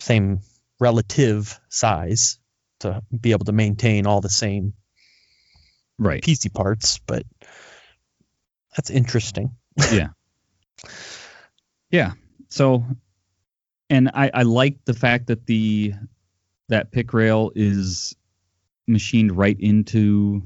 [0.01, 0.40] same
[0.80, 2.38] relative size
[2.80, 4.74] to be able to maintain all the same
[5.99, 6.99] right PC parts.
[7.07, 7.24] But
[8.76, 9.57] that's interesting.
[9.92, 10.09] yeah.
[11.97, 12.12] Yeah.
[12.51, 12.84] So,
[13.88, 15.94] and I, I like the fact that the
[16.68, 18.14] that pick rail is
[18.86, 20.42] machined right into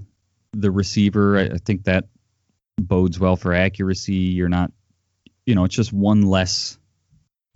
[0.52, 1.38] the receiver.
[1.38, 2.04] I, I think that
[2.78, 4.14] bodes well for accuracy.
[4.14, 4.70] You're not,
[5.44, 6.78] you know, it's just one less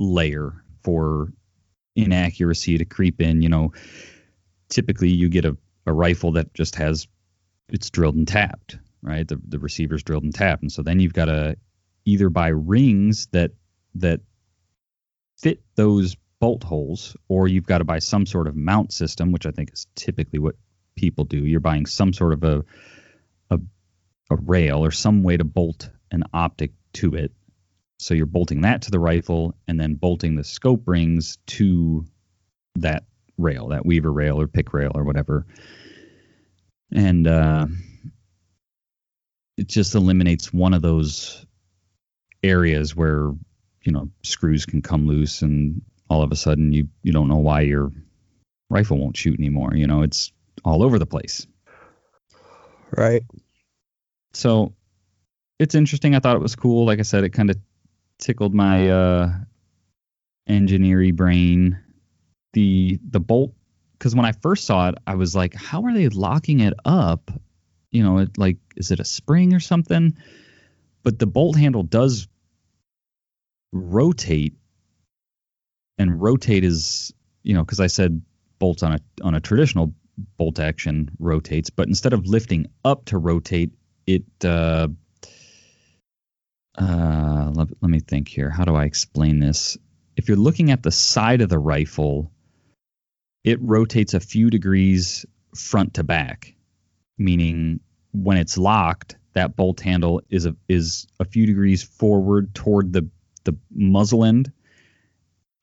[0.01, 1.33] layer for
[1.95, 3.43] inaccuracy to creep in.
[3.43, 3.73] You know,
[4.71, 7.07] typically you get a, a rifle that just has
[7.69, 9.29] it's drilled and tapped, right?
[9.29, 11.57] The the receiver's drilled and tapped, and so then you've got to
[12.05, 13.53] either buy rings that
[13.97, 14.21] that
[15.39, 19.47] fit those bolt holes, or you've got to buy some sort of mount system, which
[19.47, 20.57] I think is typically what
[20.97, 21.39] people do.
[21.39, 22.65] You're buying some sort of a
[24.31, 27.33] a rail or some way to bolt an optic to it.
[27.99, 32.05] So you're bolting that to the rifle and then bolting the scope rings to
[32.77, 33.05] that
[33.37, 35.47] rail, that weaver rail or pick rail or whatever.
[36.93, 37.67] And uh,
[39.57, 41.45] it just eliminates one of those
[42.43, 43.33] areas where,
[43.85, 47.37] you know, screws can come loose and all of a sudden you, you don't know
[47.37, 47.93] why your
[48.71, 49.75] rifle won't shoot anymore.
[49.75, 50.33] You know, it's
[50.65, 51.47] all over the place.
[52.97, 53.25] Right
[54.35, 54.75] so
[55.59, 56.15] it's interesting.
[56.15, 56.85] I thought it was cool.
[56.85, 57.57] Like I said, it kind of
[58.19, 59.33] tickled my uh,
[60.47, 61.79] engineering brain.
[62.53, 63.53] The the bolt
[63.99, 67.31] because when I first saw it, I was like, how are they locking it up?
[67.91, 70.17] you know, it like is it a spring or something?
[71.05, 72.27] But the bolt handle does
[73.75, 74.55] rotate,
[75.99, 77.13] and rotate is
[77.43, 78.23] you know because I said
[78.59, 79.93] bolts on a on a traditional
[80.39, 83.73] bolt action rotates, but instead of lifting up to rotate,
[84.07, 84.89] it uh,
[86.79, 88.51] uh, let, let me think here.
[88.51, 89.77] How do I explain this?
[90.17, 92.31] If you're looking at the side of the rifle,
[93.43, 96.55] it rotates a few degrees front to back,
[97.19, 97.81] meaning
[98.13, 103.09] when it's locked, that bolt handle is a is a few degrees forward toward the
[103.45, 104.53] the muzzle end.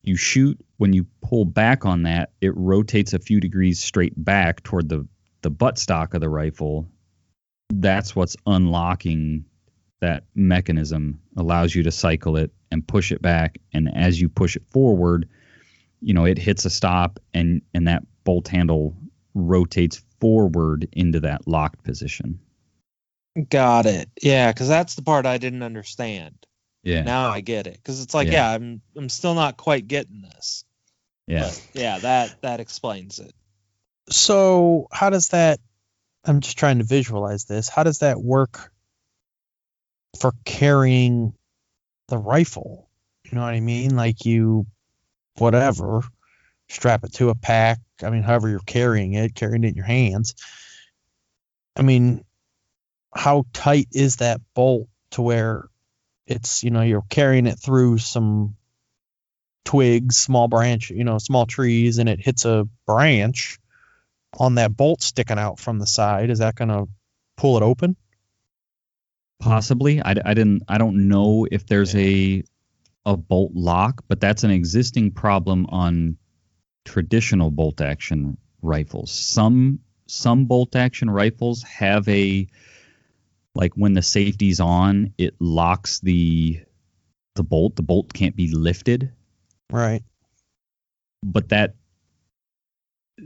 [0.04, 4.64] You shoot when you pull back on that, it rotates a few degrees straight back
[4.64, 5.08] toward the
[5.42, 6.88] the butt stock of the rifle.
[7.70, 9.46] That's what's unlocking
[10.00, 14.56] that mechanism allows you to cycle it and push it back and as you push
[14.56, 15.30] it forward
[16.00, 18.98] you know it hits a stop and and that bolt handle
[19.36, 22.40] rotates forward into that locked position
[23.50, 24.10] Got it.
[24.22, 26.36] Yeah, because that's the part I didn't understand.
[26.84, 27.74] Yeah Now I get it.
[27.76, 28.34] Because it's like, Yeah.
[28.34, 28.50] yeah.
[28.52, 30.66] I'm I'm still not quite getting this.
[31.28, 33.34] yeah But yeah, that that explains it.
[34.10, 35.60] So how does that?
[36.26, 37.70] I'm just trying to visualize this.
[37.70, 38.72] How does that work
[40.20, 41.34] for carrying
[42.10, 42.90] the rifle?
[43.24, 43.96] You know what I mean?
[43.96, 44.68] Like you,
[45.38, 46.02] whatever,
[46.70, 47.80] strap it to a pack.
[48.04, 50.36] I mean, however you're carrying it, carrying it in your hands.
[51.76, 52.24] I mean,
[53.16, 55.70] how tight is that bolt to where
[56.32, 58.56] it's you know you're carrying it through some
[59.66, 63.60] twigs, small branch, you know, small trees, and it hits a branch
[64.40, 66.88] on that bolt sticking out from the side, is that going to
[67.38, 67.96] pull it open?
[69.42, 70.02] possibly.
[70.02, 72.44] I, I didn't i don't know if there's a
[73.06, 76.18] a bolt lock but that's an existing problem on
[76.86, 79.12] traditional bolt action rifles.
[79.12, 82.48] Some some bolt action rifles have a
[83.56, 86.62] like when the safety's on it locks the
[87.36, 89.12] the bolt the bolt can't be lifted
[89.72, 90.04] Right.
[91.24, 91.76] but that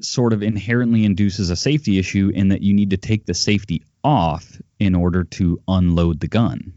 [0.02, 3.84] sort of inherently induces a safety issue in that you need to take the safety
[4.04, 6.74] off in order to unload the gun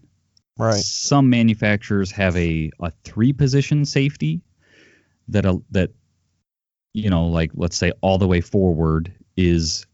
[0.57, 0.81] Right.
[0.81, 4.41] some manufacturers have a, a three position safety
[5.29, 5.91] that a, that
[6.95, 9.87] you know like let's say all the way forward is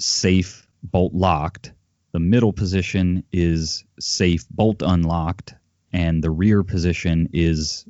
[0.00, 1.72] safe bolt locked
[2.16, 5.54] the middle position is safe bolt unlocked
[5.92, 7.84] and the rear position is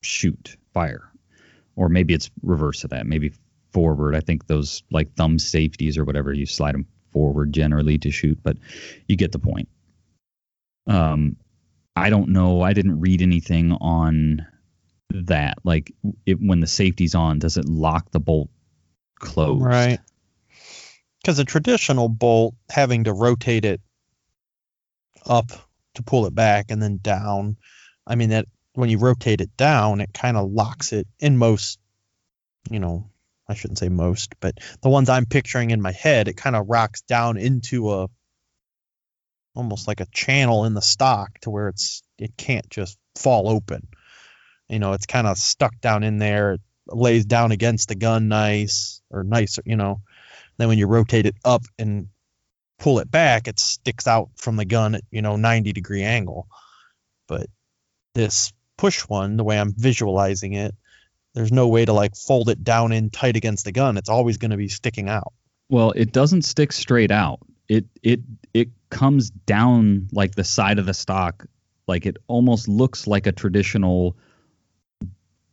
[0.00, 1.10] shoot fire.
[1.74, 3.32] Or maybe it's reverse of that maybe
[3.72, 4.14] forward.
[4.14, 8.38] I think those like thumb safeties or whatever you slide them forward generally to shoot
[8.44, 8.58] but
[9.08, 9.68] you get the point.
[10.86, 11.34] Um
[11.96, 12.62] i don't know.
[12.62, 14.46] I didn't read anything on
[15.10, 15.58] that.
[15.64, 15.92] Like
[16.26, 18.50] it, when the safety's on does it lock the bolt
[19.18, 19.64] closed?
[19.64, 19.98] Right.
[21.22, 23.80] Because a traditional bolt, having to rotate it
[25.24, 25.52] up
[25.94, 27.56] to pull it back and then down,
[28.06, 31.78] I mean, that when you rotate it down, it kind of locks it in most,
[32.70, 33.10] you know,
[33.48, 36.68] I shouldn't say most, but the ones I'm picturing in my head, it kind of
[36.68, 38.08] rocks down into a
[39.54, 43.86] almost like a channel in the stock to where it's it can't just fall open.
[44.68, 46.54] You know, it's kind of stuck down in there.
[46.54, 50.00] It lays down against the gun nice or nicer, you know.
[50.58, 52.08] Then when you rotate it up and
[52.78, 56.48] pull it back, it sticks out from the gun at, you know, 90 degree angle.
[57.28, 57.46] But
[58.14, 60.74] this push one, the way I'm visualizing it,
[61.34, 63.96] there's no way to like fold it down in tight against the gun.
[63.96, 65.32] It's always going to be sticking out.
[65.68, 67.40] Well, it doesn't stick straight out.
[67.68, 68.20] It it
[68.52, 71.46] it comes down like the side of the stock,
[71.86, 74.16] like it almost looks like a traditional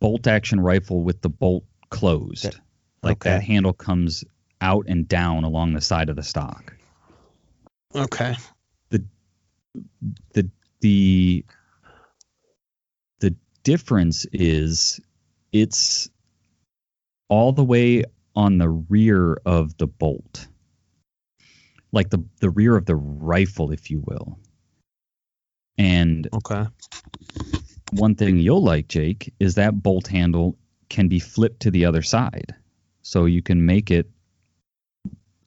[0.00, 2.58] bolt action rifle with the bolt closed.
[3.02, 4.24] Like that handle comes
[4.60, 6.74] out and down along the side of the stock.
[7.94, 8.36] Okay.
[8.90, 9.04] the
[10.34, 10.50] the
[10.80, 11.44] the
[13.20, 13.34] the
[13.64, 15.00] difference is
[15.52, 16.10] it's
[17.28, 18.04] all the way
[18.36, 20.46] on the rear of the bolt
[21.92, 24.38] like the the rear of the rifle if you will
[25.78, 26.66] and Okay.
[27.92, 30.56] one thing you'll like jake is that bolt handle
[30.88, 32.54] can be flipped to the other side
[33.02, 34.08] so you can make it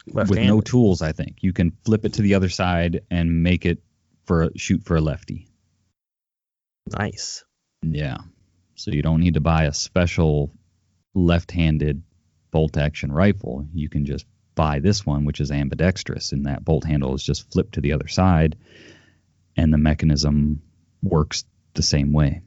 [0.05, 1.37] with no tools i think.
[1.41, 3.81] You can flip it to the other side and make it
[4.25, 5.47] for a, shoot for a lefty.
[6.87, 7.43] Nice.
[7.81, 8.17] yeah.
[8.75, 10.51] So you don't need to buy a special
[11.13, 12.03] left-handed
[12.51, 13.65] bolt action rifle.
[13.73, 14.25] You can just
[14.55, 17.93] buy this one which is ambidextrous and that bolt handle is just flipped to the
[17.93, 18.55] other side
[19.57, 20.61] and the mechanism
[21.01, 21.43] works
[21.73, 22.41] the same way.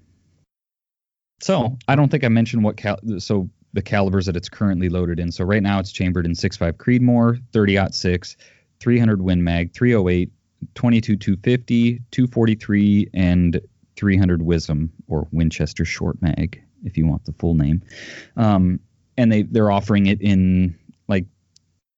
[1.41, 5.21] So i don't think i mentioned what cal- so the calibers that it's currently loaded
[5.21, 8.37] in so right now it's chambered in 6.5 creedmoor 30 6
[8.81, 10.31] 300 Win Mag, 308,
[10.75, 13.61] 22 250, 243, and
[13.97, 17.83] 300 Wisdom or Winchester Short Mag, if you want the full name.
[18.37, 18.81] Um,
[19.17, 21.25] and they they're offering it in like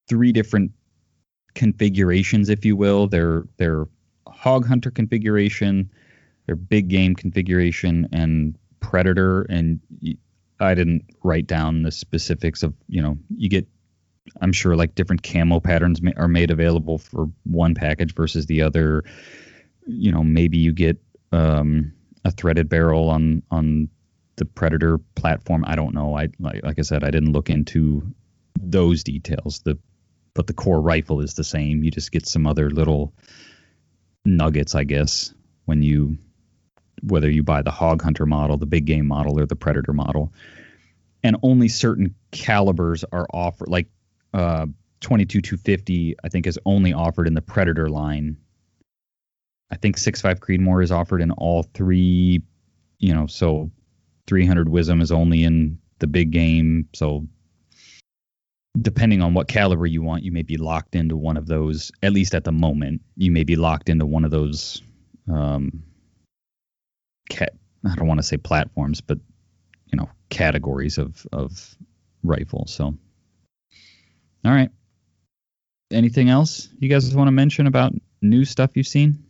[0.09, 0.71] three different
[1.55, 3.09] configurations, if you will.
[3.09, 3.87] Their their
[4.29, 5.91] hog hunter configuration,
[6.47, 9.43] their big game configuration, and predator.
[9.43, 9.81] And
[10.61, 13.67] I didn't write down the specifics of you know you get.
[14.41, 18.63] I'm sure like different camo patterns ma- are made available for one package versus the
[18.63, 19.05] other.
[19.87, 20.99] You know, maybe you get
[21.33, 21.93] um,
[22.25, 23.89] a threaded barrel on on
[24.37, 25.65] the Predator platform.
[25.67, 26.17] I don't know.
[26.17, 28.03] I like, like I said, I didn't look into
[28.61, 29.61] those details.
[29.65, 29.79] The
[30.35, 31.83] but the core rifle is the same.
[31.83, 33.13] You just get some other little
[34.25, 35.35] nuggets, I guess,
[35.65, 36.19] when you
[37.03, 40.33] whether you buy the Hog Hunter model, the big game model, or the Predator model.
[41.23, 43.89] And only certain calibers are offered, like
[44.35, 44.67] uh,
[45.01, 48.37] 22 250, I think, is only offered in the Predator line.
[49.71, 52.43] I think 6.5 Creedmoor is offered in all three,
[52.99, 53.71] you know, so
[54.27, 56.89] 300 Wisdom is only in the big game.
[56.95, 57.27] So
[58.81, 61.91] depending on what caliber you want, you may be locked into one of those.
[62.03, 64.83] At least at the moment, you may be locked into one of those.
[65.31, 65.83] Um,
[67.29, 67.55] cat,
[67.85, 69.19] I don't want to say platforms, but
[69.87, 71.77] you know, categories of of
[72.23, 72.67] rifle.
[72.67, 74.71] So, all right.
[75.91, 79.25] Anything else you guys want to mention about new stuff you've seen?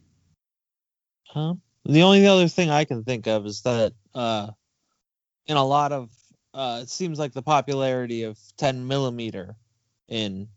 [1.35, 4.49] Um, the only other thing I can think of is that uh,
[5.47, 6.11] in a lot of
[6.55, 9.57] uh, it seems like the popularity of 10 millimeter
[10.09, 10.49] in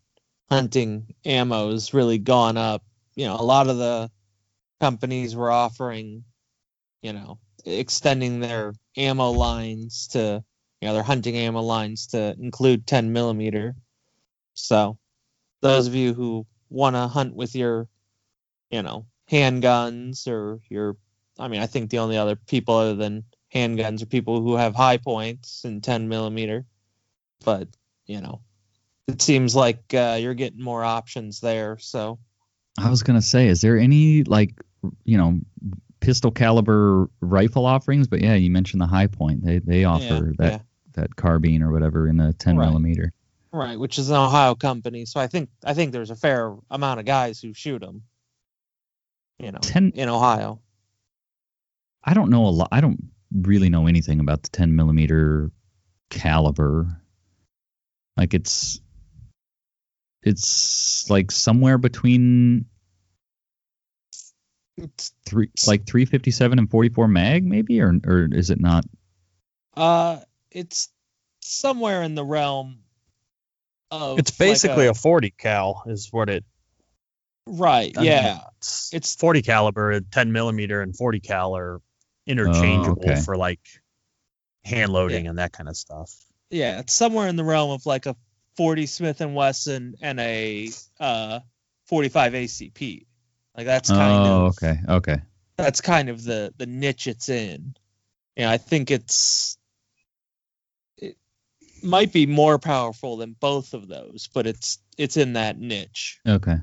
[0.50, 2.82] hunting ammo has really gone up.
[3.14, 4.10] You know, a lot of the
[4.80, 6.24] companies were offering,
[7.02, 10.42] you know, extending their ammo lines to,
[10.80, 13.74] you know, their hunting ammo lines to include 10 millimeter.
[14.54, 14.98] So,
[15.60, 17.88] those of you who want to hunt with your,
[18.70, 20.96] you know, handguns or your,
[21.38, 23.24] I mean, I think the only other people other than
[23.54, 26.64] handguns are people who have Hi-Points and 10 millimeter.
[27.44, 27.68] But,
[28.06, 28.40] you know,
[29.08, 31.78] it seems like uh, you're getting more options there.
[31.78, 32.18] So,
[32.78, 34.54] I was gonna say, is there any like
[35.04, 35.40] you know
[36.02, 38.06] pistol caliber rifle offerings?
[38.08, 39.42] But yeah, you mentioned the Hi-Point.
[39.44, 40.58] They they offer yeah, that yeah.
[40.92, 42.66] that carbine or whatever in a 10 Right.
[42.66, 43.12] millimeter.
[43.52, 45.06] right, which is an Ohio company.
[45.06, 48.02] So I think I think there's a fair amount of guys who shoot them.
[49.38, 50.60] You know, 10 in Ohio.
[52.04, 52.68] I don't know a lot.
[52.72, 55.50] I don't really know anything about the 10 millimeter
[56.10, 57.00] caliber.
[58.16, 58.80] Like it's
[60.22, 62.66] it's like somewhere between
[64.76, 68.84] It's three like 357 and 44 mag maybe or or is it not
[69.76, 70.20] uh,
[70.50, 70.88] it's
[71.40, 72.78] somewhere in the realm
[73.90, 74.18] of.
[74.18, 76.44] It's like basically a, a 40 cal is what it.
[77.46, 77.92] right.
[77.96, 81.80] I mean, Yeah, It's, It's- 40 caliber, 10 millimeter, and 40 cal are
[82.26, 83.20] interchangeable okay.
[83.20, 83.60] for like
[84.64, 86.14] hand loading and that kind of stuff.
[86.50, 86.80] yeah.
[86.80, 88.14] It's somewhere in the realm of like a
[88.56, 90.68] 40 Smith and Wesson and a
[91.00, 91.40] uh
[91.86, 93.06] 45 ACP.
[93.56, 94.80] Like that's kind Oh, of okay.
[94.88, 95.22] Okay.
[95.56, 97.74] that's kind of the the niche it's in.
[98.36, 99.58] Yeah, I think it's
[100.96, 101.16] it
[101.82, 106.20] might be more powerful than both of those, but it's it's in that niche.
[106.26, 106.56] Okay.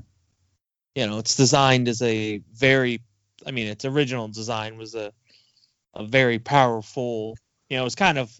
[0.94, 3.02] You know, it's designed as a very
[3.46, 5.12] I mean, its original design was a
[5.94, 7.36] a very powerful,
[7.68, 8.32] you know, it was kind of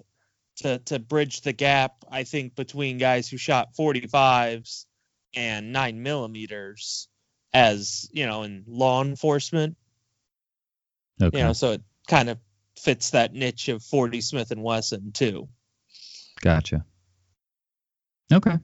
[0.58, 4.86] to to bridge the gap, I think, between guys who shot 45s
[5.34, 7.08] and 9 millimeters
[7.52, 9.76] as, you know, in law enforcement
[11.22, 11.36] Okay.
[11.36, 12.38] you know so it kind of
[12.78, 15.48] fits that niche of 40 smith and wesson too
[16.40, 16.84] Gotcha.
[18.32, 18.58] Okay.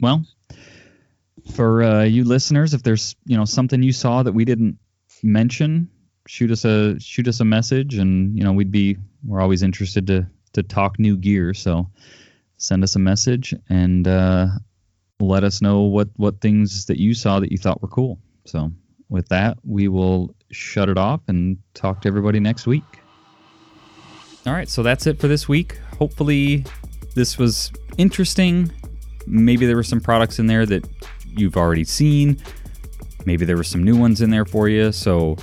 [0.00, 0.24] Well,
[1.54, 4.78] for uh, you listeners, if there's you know something you saw that we didn't
[5.22, 5.90] mention,
[6.26, 10.06] shoot us a shoot us a message, and you know we'd be we're always interested
[10.06, 11.54] to to talk new gear.
[11.54, 11.90] So
[12.56, 14.46] send us a message and uh,
[15.26, 18.18] let us know what what things that you saw that you thought were cool.
[18.44, 18.72] So
[19.08, 22.84] with that, we will shut it off and talk to everybody next week.
[24.46, 25.78] All right, so that's it for this week.
[25.98, 26.64] Hopefully,
[27.14, 28.72] this was interesting.
[29.26, 30.88] Maybe there were some products in there that
[31.26, 32.42] you've already seen.
[33.24, 34.90] Maybe there were some new ones in there for you.
[34.90, 35.36] So,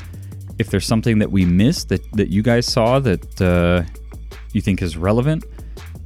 [0.57, 3.83] if there's something that we missed that, that you guys saw that uh,
[4.51, 5.45] you think is relevant,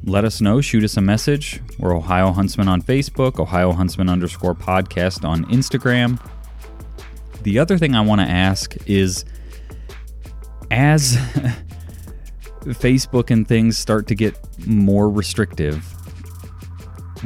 [0.05, 0.59] let us know.
[0.61, 1.61] Shoot us a message.
[1.79, 6.19] We're Ohio Huntsman on Facebook, Ohio Huntsman underscore podcast on Instagram.
[7.43, 9.25] The other thing I want to ask is
[10.71, 11.15] as
[12.61, 15.83] Facebook and things start to get more restrictive,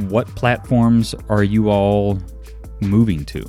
[0.08, 2.20] what platforms are you all
[2.80, 3.44] moving to?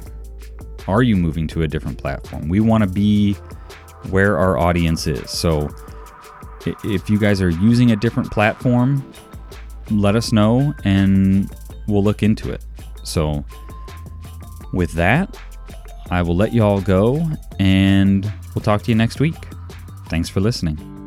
[0.87, 2.49] Are you moving to a different platform?
[2.49, 3.33] We want to be
[4.09, 5.29] where our audience is.
[5.29, 5.69] So
[6.65, 9.03] if you guys are using a different platform,
[9.91, 11.49] let us know and
[11.87, 12.65] we'll look into it.
[13.03, 13.43] So
[14.73, 15.37] with that,
[16.11, 17.25] I will let you all go
[17.59, 19.35] and we'll talk to you next week.
[20.07, 20.98] Thanks for listening.